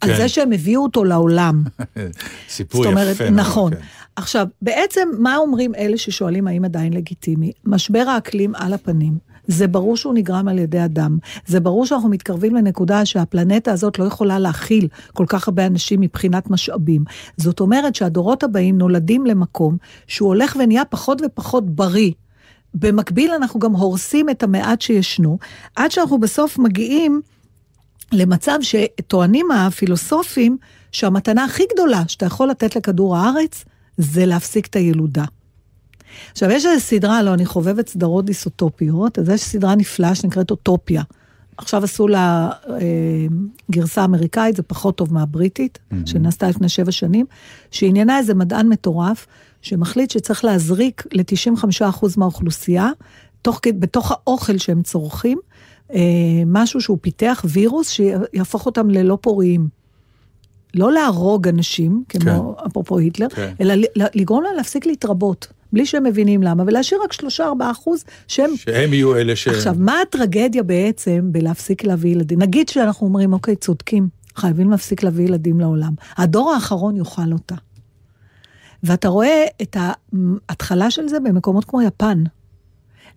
[0.00, 0.16] על כן.
[0.16, 1.64] זה שהם הביאו אותו לעולם.
[2.48, 3.00] סיפור זאת יפה.
[3.00, 3.74] אומרת, מאוד, נכון.
[3.74, 3.80] כן.
[4.16, 7.52] עכשיו, בעצם, מה אומרים אלה ששואלים האם עדיין לגיטימי?
[7.64, 9.27] משבר האקלים על הפנים.
[9.48, 11.18] זה ברור שהוא נגרם על ידי אדם.
[11.46, 16.50] זה ברור שאנחנו מתקרבים לנקודה שהפלנטה הזאת לא יכולה להכיל כל כך הרבה אנשים מבחינת
[16.50, 17.04] משאבים.
[17.36, 19.76] זאת אומרת שהדורות הבאים נולדים למקום
[20.06, 22.12] שהוא הולך ונהיה פחות ופחות בריא.
[22.74, 25.38] במקביל אנחנו גם הורסים את המעט שישנו,
[25.76, 27.20] עד שאנחנו בסוף מגיעים
[28.12, 30.56] למצב שטוענים הפילוסופים
[30.92, 33.64] שהמתנה הכי גדולה שאתה יכול לתת לכדור הארץ
[33.96, 35.24] זה להפסיק את הילודה.
[36.32, 41.02] עכשיו, יש איזו סדרה, לא, אני חובבת סדרות דיסוטופיות, אז יש סדרה נפלאה שנקראת אוטופיה.
[41.56, 42.76] עכשיו עשו לה אה,
[43.70, 47.26] גרסה אמריקאית, זה פחות טוב מהבריטית, שנעשתה לפני שבע שנים,
[47.70, 49.26] שעניינה איזה מדען מטורף,
[49.62, 52.90] שמחליט שצריך להזריק ל-95% מהאוכלוסייה,
[53.42, 55.38] תוך, בתוך האוכל שהם צורכים,
[55.94, 56.00] אה,
[56.46, 59.68] משהו שהוא פיתח, וירוס, שיהפוך אותם ללא פוריים.
[60.74, 62.66] לא להרוג אנשים, כמו כן.
[62.66, 63.54] אפרופו היטלר, כן.
[63.60, 63.74] אלא
[64.14, 68.50] לגרום להם להפסיק להתרבות, בלי שהם מבינים למה, ולהשאיר רק 3-4 אחוז שהם...
[68.56, 69.48] שהם יהיו אלה ש...
[69.48, 72.38] עכשיו, מה הטרגדיה בעצם בלהפסיק להביא ילדים?
[72.38, 75.92] נגיד שאנחנו אומרים, אוקיי, צודקים, חייבים להפסיק להביא ילדים לעולם.
[76.16, 77.54] הדור האחרון יאכל אותה.
[78.82, 79.76] ואתה רואה את
[80.48, 82.24] ההתחלה של זה במקומות כמו יפן.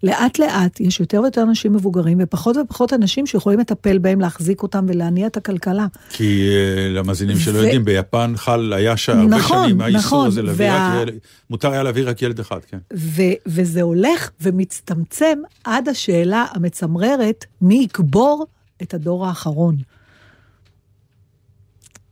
[0.04, 4.86] לאט לאט יש יותר ויותר אנשים מבוגרים ופחות ופחות אנשים שיכולים לטפל בהם, להחזיק אותם
[4.90, 5.88] ולהניע את הכלכלה.
[6.10, 10.28] כי אה, למאזינים שלא ו- יודעים, ביפן חל, היה ש- הרבה נכון, שנים האיסור נכון,
[10.28, 11.18] הזה להביא וה- רק ילד,
[11.50, 12.78] מותר היה להביא רק ילד אחד, כן.
[12.94, 18.46] ו- וזה הולך ומצטמצם עד השאלה המצמררת, מי יקבור
[18.82, 19.76] את הדור האחרון.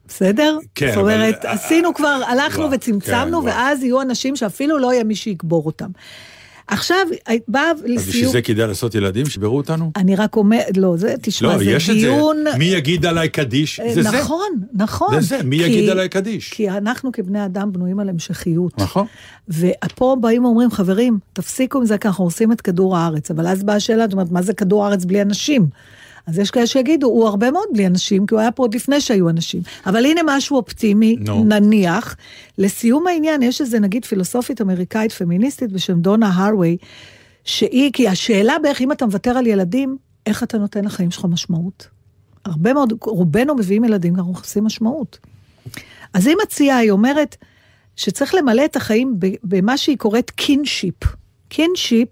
[0.08, 0.58] בסדר?
[0.76, 3.46] כן, זאת אומרת, אבל- עשינו כבר, הלכנו וואו, וצמצמנו, כן, וואו.
[3.46, 5.90] ואז יהיו אנשים שאפילו לא יהיה מי שיקבור אותם.
[6.70, 6.98] עכשיו,
[7.48, 8.32] באה אז בשביל לסיום...
[8.32, 9.92] זה כדאי לעשות ילדים, שישברו אותנו?
[9.96, 12.02] אני רק אומרת, לא, זה, תשמע, לא, זה יש את זה.
[12.02, 12.38] דיון...
[12.58, 13.80] מי יגיד עליי קדיש?
[13.94, 14.10] זה זה.
[14.18, 15.22] נכון, נכון.
[15.22, 16.50] זה זה, מי כי- יגיד עליי קדיש?
[16.54, 18.78] כי אנחנו כבני אדם בנויים על המשכיות.
[18.78, 19.06] נכון.
[19.50, 23.32] ופה באים ואומרים, חברים, תפסיקו עם זה, כי אנחנו הורסים את כדור הארץ.
[23.32, 25.68] אבל אז באה השאלה, זאת אומרת, מה זה כדור הארץ בלי אנשים?
[26.30, 29.02] אז יש כאלה שיגידו, הוא הרבה מאוד בלי אנשים, כי הוא היה פה עוד לפני
[29.02, 29.62] שהיו אנשים.
[29.86, 31.44] אבל הנה משהו אופטימי, נו.
[31.44, 32.16] נניח.
[32.58, 36.78] לסיום העניין, יש איזה, נגיד, פילוסופית אמריקאית פמיניסטית בשם דונה הרווי,
[37.44, 41.88] שהיא, כי השאלה בערך, אם אתה מוותר על ילדים, איך אתה נותן לחיים שלך משמעות?
[42.46, 45.18] הרבה מאוד, רובנו מביאים ילדים, אנחנו מחפשים משמעות.
[46.14, 47.36] אז היא מציעה, היא אומרת
[47.96, 50.96] שצריך למלא את החיים במה שהיא קוראת קינשיפ.
[51.48, 52.10] קינשיפ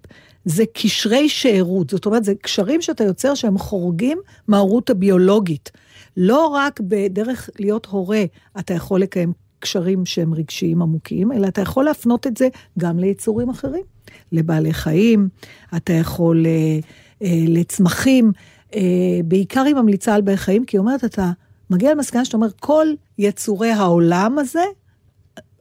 [0.47, 4.17] זה קשרי שארות, זאת אומרת, זה קשרים שאתה יוצר שהם חורגים
[4.47, 5.71] מההורות הביולוגית.
[6.17, 8.23] לא רק בדרך להיות הורה
[8.59, 12.47] אתה יכול לקיים קשרים שהם רגשיים עמוקים, אלא אתה יכול להפנות את זה
[12.79, 13.83] גם ליצורים אחרים,
[14.31, 15.29] לבעלי חיים,
[15.77, 16.79] אתה יכול אה,
[17.21, 18.31] אה, לצמחים,
[18.75, 18.81] אה,
[19.25, 21.31] בעיקר היא ממליצה על בעלי חיים, כי היא אומרת, אתה
[21.69, 22.87] מגיע למסקנה שאתה אומר, כל
[23.17, 24.63] יצורי העולם הזה,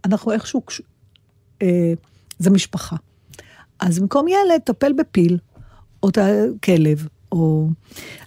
[0.05, 0.63] אנחנו איכשהו,
[1.63, 1.93] אה,
[2.39, 2.97] זה משפחה.
[3.81, 5.39] אז במקום ילד, טפל בפיל,
[6.03, 6.19] או ת-
[6.65, 7.69] כלב, או...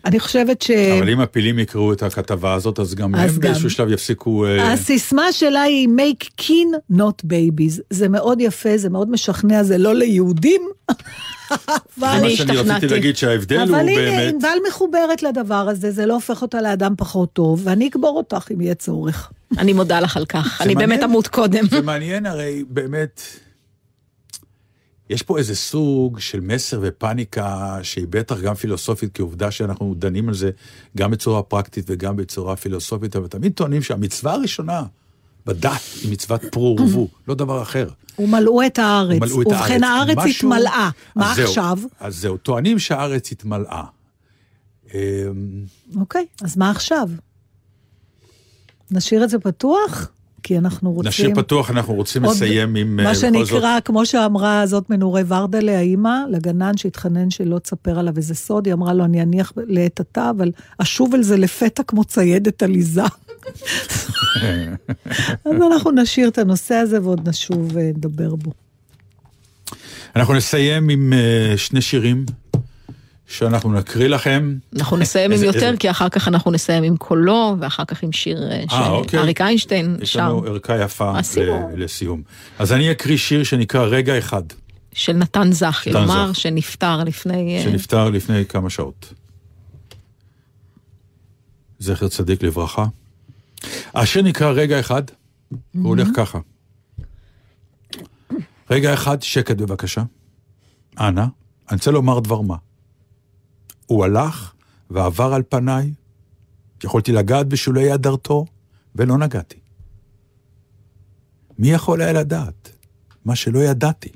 [0.06, 0.72] אני חושבת ש...
[0.72, 3.39] אבל אם הפילים יקראו את הכתבה הזאת, אז גם אז הם גם.
[3.39, 4.45] באיזשהו שלב יפסיקו...
[4.45, 7.82] אה, הסיסמה שלה היא make kin not babies.
[7.89, 10.62] זה מאוד יפה, זה מאוד משכנע, זה לא ליהודים.
[10.91, 10.95] זה
[11.97, 12.88] מה אני שאני רציתי השתכנעתי.
[12.88, 14.34] להגיד, שההבדל הוא אבל הנה, באמת...
[14.34, 18.62] ענבל מחוברת לדבר הזה, זה לא הופך אותה לאדם פחות טוב, ואני אקבור אותך אם
[18.62, 19.32] יהיה צורך.
[19.58, 21.04] אני מודה לך על כך, אני באמת.
[21.04, 21.66] אמות קודם.
[21.72, 23.22] זה מעניין הרי באמת,
[25.10, 30.28] יש פה איזה סוג של מסר ופאניקה שהיא בטח גם פילוסופית, כי עובדה שאנחנו דנים
[30.30, 30.51] על זה
[30.97, 34.84] גם בצורה פרקטית וגם בצורה פילוסופית, אבל תמיד טוענים שהמצווה הראשונה
[35.45, 35.72] בדת
[36.03, 37.89] היא מצוות פרו ורבו, לא דבר אחר.
[38.20, 39.20] ומלאו את הארץ.
[39.22, 40.89] מלאו את ובכן, הארץ משהו- התמלאה.
[41.16, 41.80] מה זהו, עכשיו?
[41.99, 43.84] אז זהו, טוענים שהארץ התמלאה.
[45.99, 47.10] אוקיי, אז מה עכשיו?
[48.91, 50.12] נשאיר את זה פתוח?
[50.43, 51.07] כי אנחנו רוצים...
[51.09, 52.99] נשאיר פתוח, אנחנו רוצים עוד- לסיים עם...
[52.99, 58.13] אה, מה זאת- שנקרא, כמו שאמרה זאת מנורי ורדלה, האימא, לגנן שהתחנן שלא תספר עליו
[58.17, 62.03] איזה סוד, היא אמרה לו, אני אניח לעת עתה, אבל אשוב אל זה לפתע כמו
[62.03, 63.01] ציידת עליזה.
[65.45, 68.51] אז אנחנו נשאיר את הנושא הזה ועוד נשוב ונדבר בו.
[70.15, 72.25] אנחנו נסיים עם אה, שני שירים
[73.30, 74.55] שאנחנו נקריא לכם.
[74.75, 78.03] אנחנו נסיים עם איזה- יותר, איזה- כי אחר כך אנחנו נסיים עם קולו, ואחר כך
[78.03, 79.19] עם שיר אה, אוקיי.
[79.19, 80.19] שאריק איינשטיין יש שר.
[80.30, 81.19] לנו ערכה יפה.
[81.41, 82.21] ל- לסיום.
[82.59, 84.41] אז אני אקריא שיר שנקרא רגע אחד.
[84.93, 86.34] של נתן נתן כלומר.
[86.34, 87.57] שנפטר לפני...
[87.57, 89.13] אה, שנפטר לפני כמה שעות.
[91.80, 92.86] זכר צדיק לברכה.
[93.95, 95.03] השיר נקרא רגע אחד,
[95.51, 96.39] הוא הולך ככה.
[98.69, 100.01] רגע אחד, שקט בבקשה.
[100.99, 101.30] אנא, אני
[101.77, 102.55] רוצה לומר דבר מה.
[103.89, 104.53] הוא הלך
[104.89, 105.93] ועבר על פניי,
[106.83, 108.45] יכולתי לגעת בשולי הדרתו,
[108.95, 109.59] ולא נגעתי.
[111.59, 112.75] מי יכול היה לדעת?
[113.25, 114.09] מה שלא ידעתי.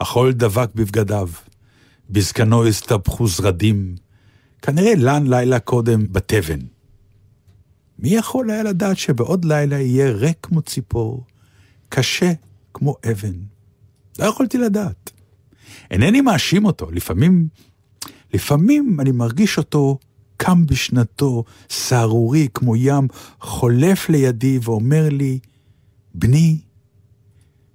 [0.00, 1.28] החול דבק בבגדיו,
[2.10, 3.94] בזקנו הסתבכו זרדים,
[4.62, 6.60] כנראה לן לילה קודם בתבן.
[7.98, 11.24] מי יכול היה לדעת שבעוד לילה יהיה ריק כמו ציפור,
[11.88, 12.32] קשה
[12.74, 13.34] כמו אבן?
[14.18, 15.10] לא יכולתי לדעת.
[15.90, 17.48] אינני מאשים אותו, לפעמים,
[18.34, 19.98] לפעמים אני מרגיש אותו
[20.36, 23.08] קם בשנתו, סהרורי כמו ים,
[23.40, 25.38] חולף לידי ואומר לי,
[26.14, 26.58] בני,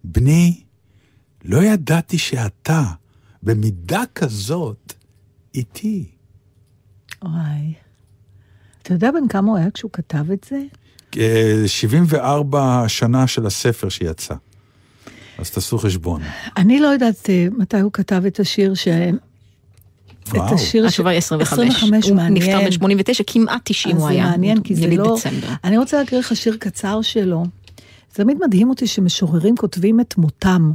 [0.03, 0.63] בני,
[1.45, 2.83] לא ידעתי שאתה,
[3.43, 4.93] במידה כזאת,
[5.55, 6.05] איתי.
[7.23, 7.73] וואי.
[8.81, 10.61] אתה יודע בן כמה הוא היה כשהוא כתב את זה?
[11.17, 14.35] אה, 74 שנה של הספר שיצא.
[15.37, 16.21] אז תעשו חשבון.
[16.57, 18.73] אני לא יודעת אה, מתי הוא כתב את השיר.
[20.37, 20.47] וואו.
[20.47, 21.75] את השיר התשובה היא 25.
[21.75, 22.63] 25, הוא מעניין.
[22.67, 24.29] נפטר ב-89, כמעט 90 אז הוא זה היה.
[24.29, 25.15] מעניין, כי זה לא...
[25.17, 25.47] דצמבר.
[25.63, 27.43] אני רוצה להקריא לך שיר קצר שלו.
[28.15, 30.71] זה תמיד מדהים אותי שמשוררים כותבים את מותם.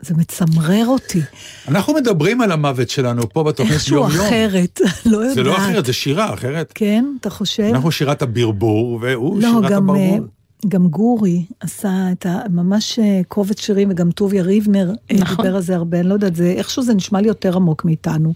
[0.00, 1.20] זה מצמרר אותי.
[1.68, 4.26] אנחנו מדברים על המוות שלנו פה בתוכנית איכשהו יום-יום.
[4.26, 5.34] אחרת, לא יודעת.
[5.34, 6.72] זה לא אחרת, זה שירה אחרת.
[6.74, 7.62] כן, אתה חושב?
[7.62, 10.28] אנחנו שירת הברבור, והוא לא, שירת גם, אה, הברבור.
[10.68, 12.40] גם גורי עשה את ה...
[12.50, 15.36] ממש אה, קובץ שירים, וגם טוביה ריבנר אה, נכון.
[15.36, 18.32] דיבר על זה הרבה, אני לא יודעת, זה, איכשהו זה נשמע לי יותר עמוק מאיתנו.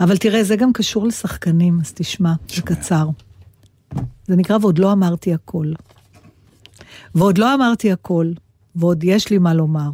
[0.00, 2.66] אבל תראה, זה גם קשור לשחקנים, אז תשמע, זה שומע.
[2.66, 3.08] קצר.
[4.26, 5.72] זה נקרא ועוד לא אמרתי הכל.
[7.14, 8.32] ועוד לא אמרתי הכל,
[8.76, 9.90] ועוד יש לי מה לומר.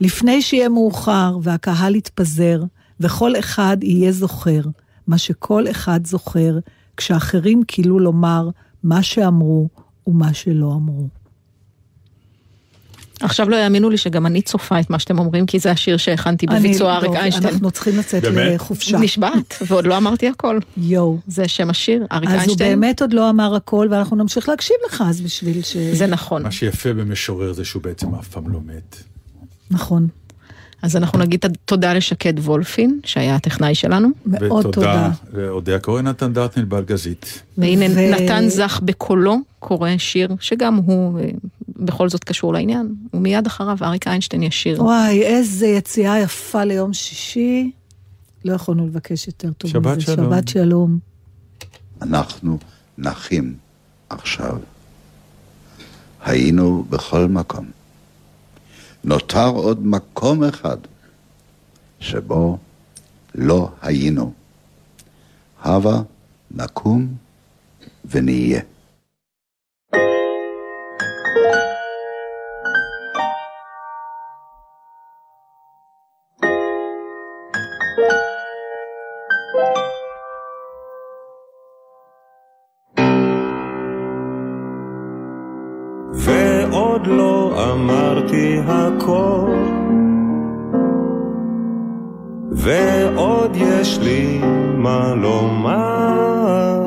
[0.00, 2.62] לפני שיהיה מאוחר והקהל יתפזר,
[3.00, 4.60] וכל אחד יהיה זוכר
[5.06, 6.58] מה שכל אחד זוכר,
[6.96, 8.48] כשאחרים כאילו לומר
[8.82, 9.68] מה שאמרו
[10.10, 11.08] ומה שלא אמרו.
[13.20, 16.46] עכשיו לא יאמינו לי שגם אני צופה את מה שאתם אומרים, כי זה השיר שהכנתי
[16.46, 17.54] בביצוע אריק טוב, איינשטיין.
[17.54, 18.22] אנחנו צריכים לצאת?
[18.24, 18.98] לחופשה.
[18.98, 20.58] נשבעת, ועוד לא אמרתי הכל.
[20.76, 21.18] יואו.
[21.26, 22.80] זה שם השיר, אריק אז הוא איינשטיין.
[22.80, 25.76] באמת עוד לא אמר הכל, ואנחנו נמשיך להקשיב לך אז בשביל ש...
[25.76, 26.42] זה נכון.
[26.42, 28.96] מה שיפה במשורר זה שהוא בעצם אף פעם לא מת.
[29.70, 30.08] נכון.
[30.82, 34.08] אז אנחנו נגיד תודה לשקד וולפין, שהיה הטכנאי שלנו.
[34.26, 34.68] מאוד תודה.
[34.72, 37.42] ותודה לאודיה קורן נתן דרטנל באלגזית.
[37.58, 41.30] והנה ו- נתן זך בקולו קורא שיר שגם הוא אה,
[41.68, 44.82] בכל זאת קשור לעניין, ומיד אחריו אריק איינשטיין ישיר.
[44.82, 47.70] וואי, איזה יציאה יפה ליום שישי.
[48.44, 50.06] לא יכולנו לבקש יותר טוב שבת מזה.
[50.06, 50.26] שלום.
[50.26, 50.98] שבת שלום.
[52.02, 52.58] אנחנו
[52.98, 53.54] נחים
[54.08, 54.58] עכשיו.
[56.24, 57.79] היינו בכל מקום.
[59.04, 60.76] נותר עוד מקום אחד
[62.00, 62.58] שבו
[63.34, 64.32] לא היינו.
[65.62, 66.02] הבה
[66.50, 67.06] נקום
[68.04, 68.60] ונהיה.
[87.00, 89.50] ועוד לא אמרתי הכל,
[92.50, 94.40] ועוד יש לי
[94.76, 96.80] מה לומר,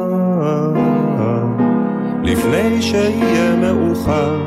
[2.24, 4.38] לפני שיהיה מאוחר,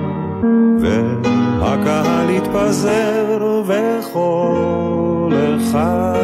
[0.80, 6.15] והקהל יתפזר, וכל אחד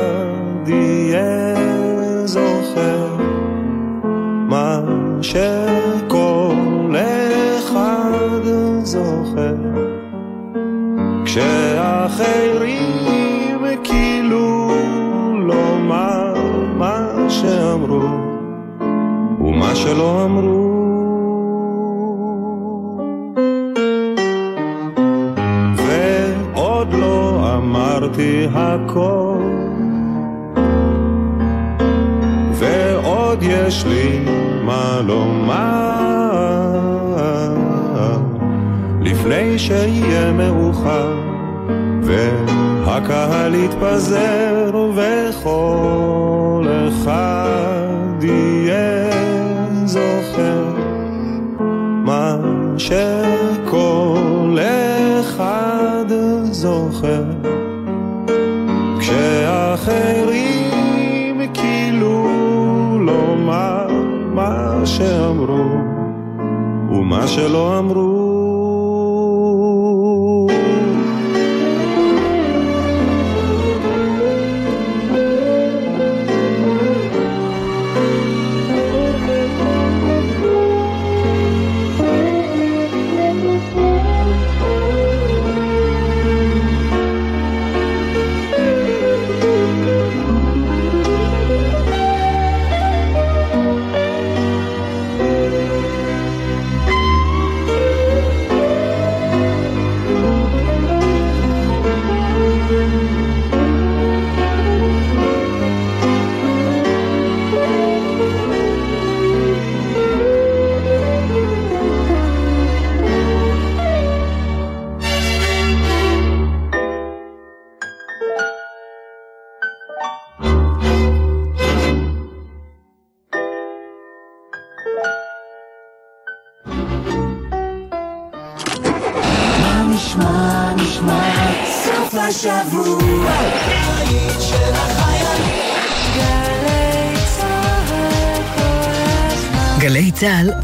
[19.82, 20.72] שלא אמרו.
[25.76, 29.42] ועוד לא אמרתי הכל.
[32.52, 34.24] ועוד יש לי
[34.64, 36.02] מה לומר.
[39.00, 41.12] לפני שיהיה מאוחר
[42.02, 47.41] והקהל יתפזר וכל אחד
[52.82, 54.56] שכל
[55.20, 56.04] אחד
[56.42, 57.24] זוכר.
[59.00, 60.32] כשאחרים
[61.54, 62.26] כאילו
[63.00, 63.86] לומר
[64.34, 65.64] מה שאמרו
[66.90, 68.21] ומה שלא אמרו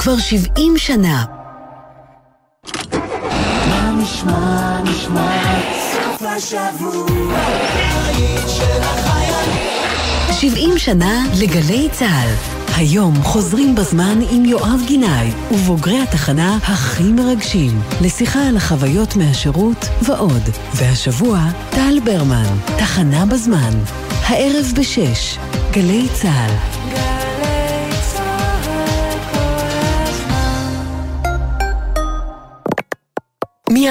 [0.09, 1.25] כבר 70 שנה.
[3.69, 5.61] מה נשמע, נשמע,
[5.93, 7.07] סוף השבוע,
[7.37, 9.63] הבית של החיילים.
[10.33, 12.29] 70 שנה לגלי צה"ל.
[12.77, 20.43] היום חוזרים בזמן עם יואב גינאי ובוגרי התחנה הכי מרגשים לשיחה על החוויות מהשירות ועוד.
[20.75, 21.41] והשבוע
[21.71, 23.73] טל ברמן, תחנה בזמן.
[24.27, 25.39] הערב בשש,
[25.73, 26.78] גלי צה"ל.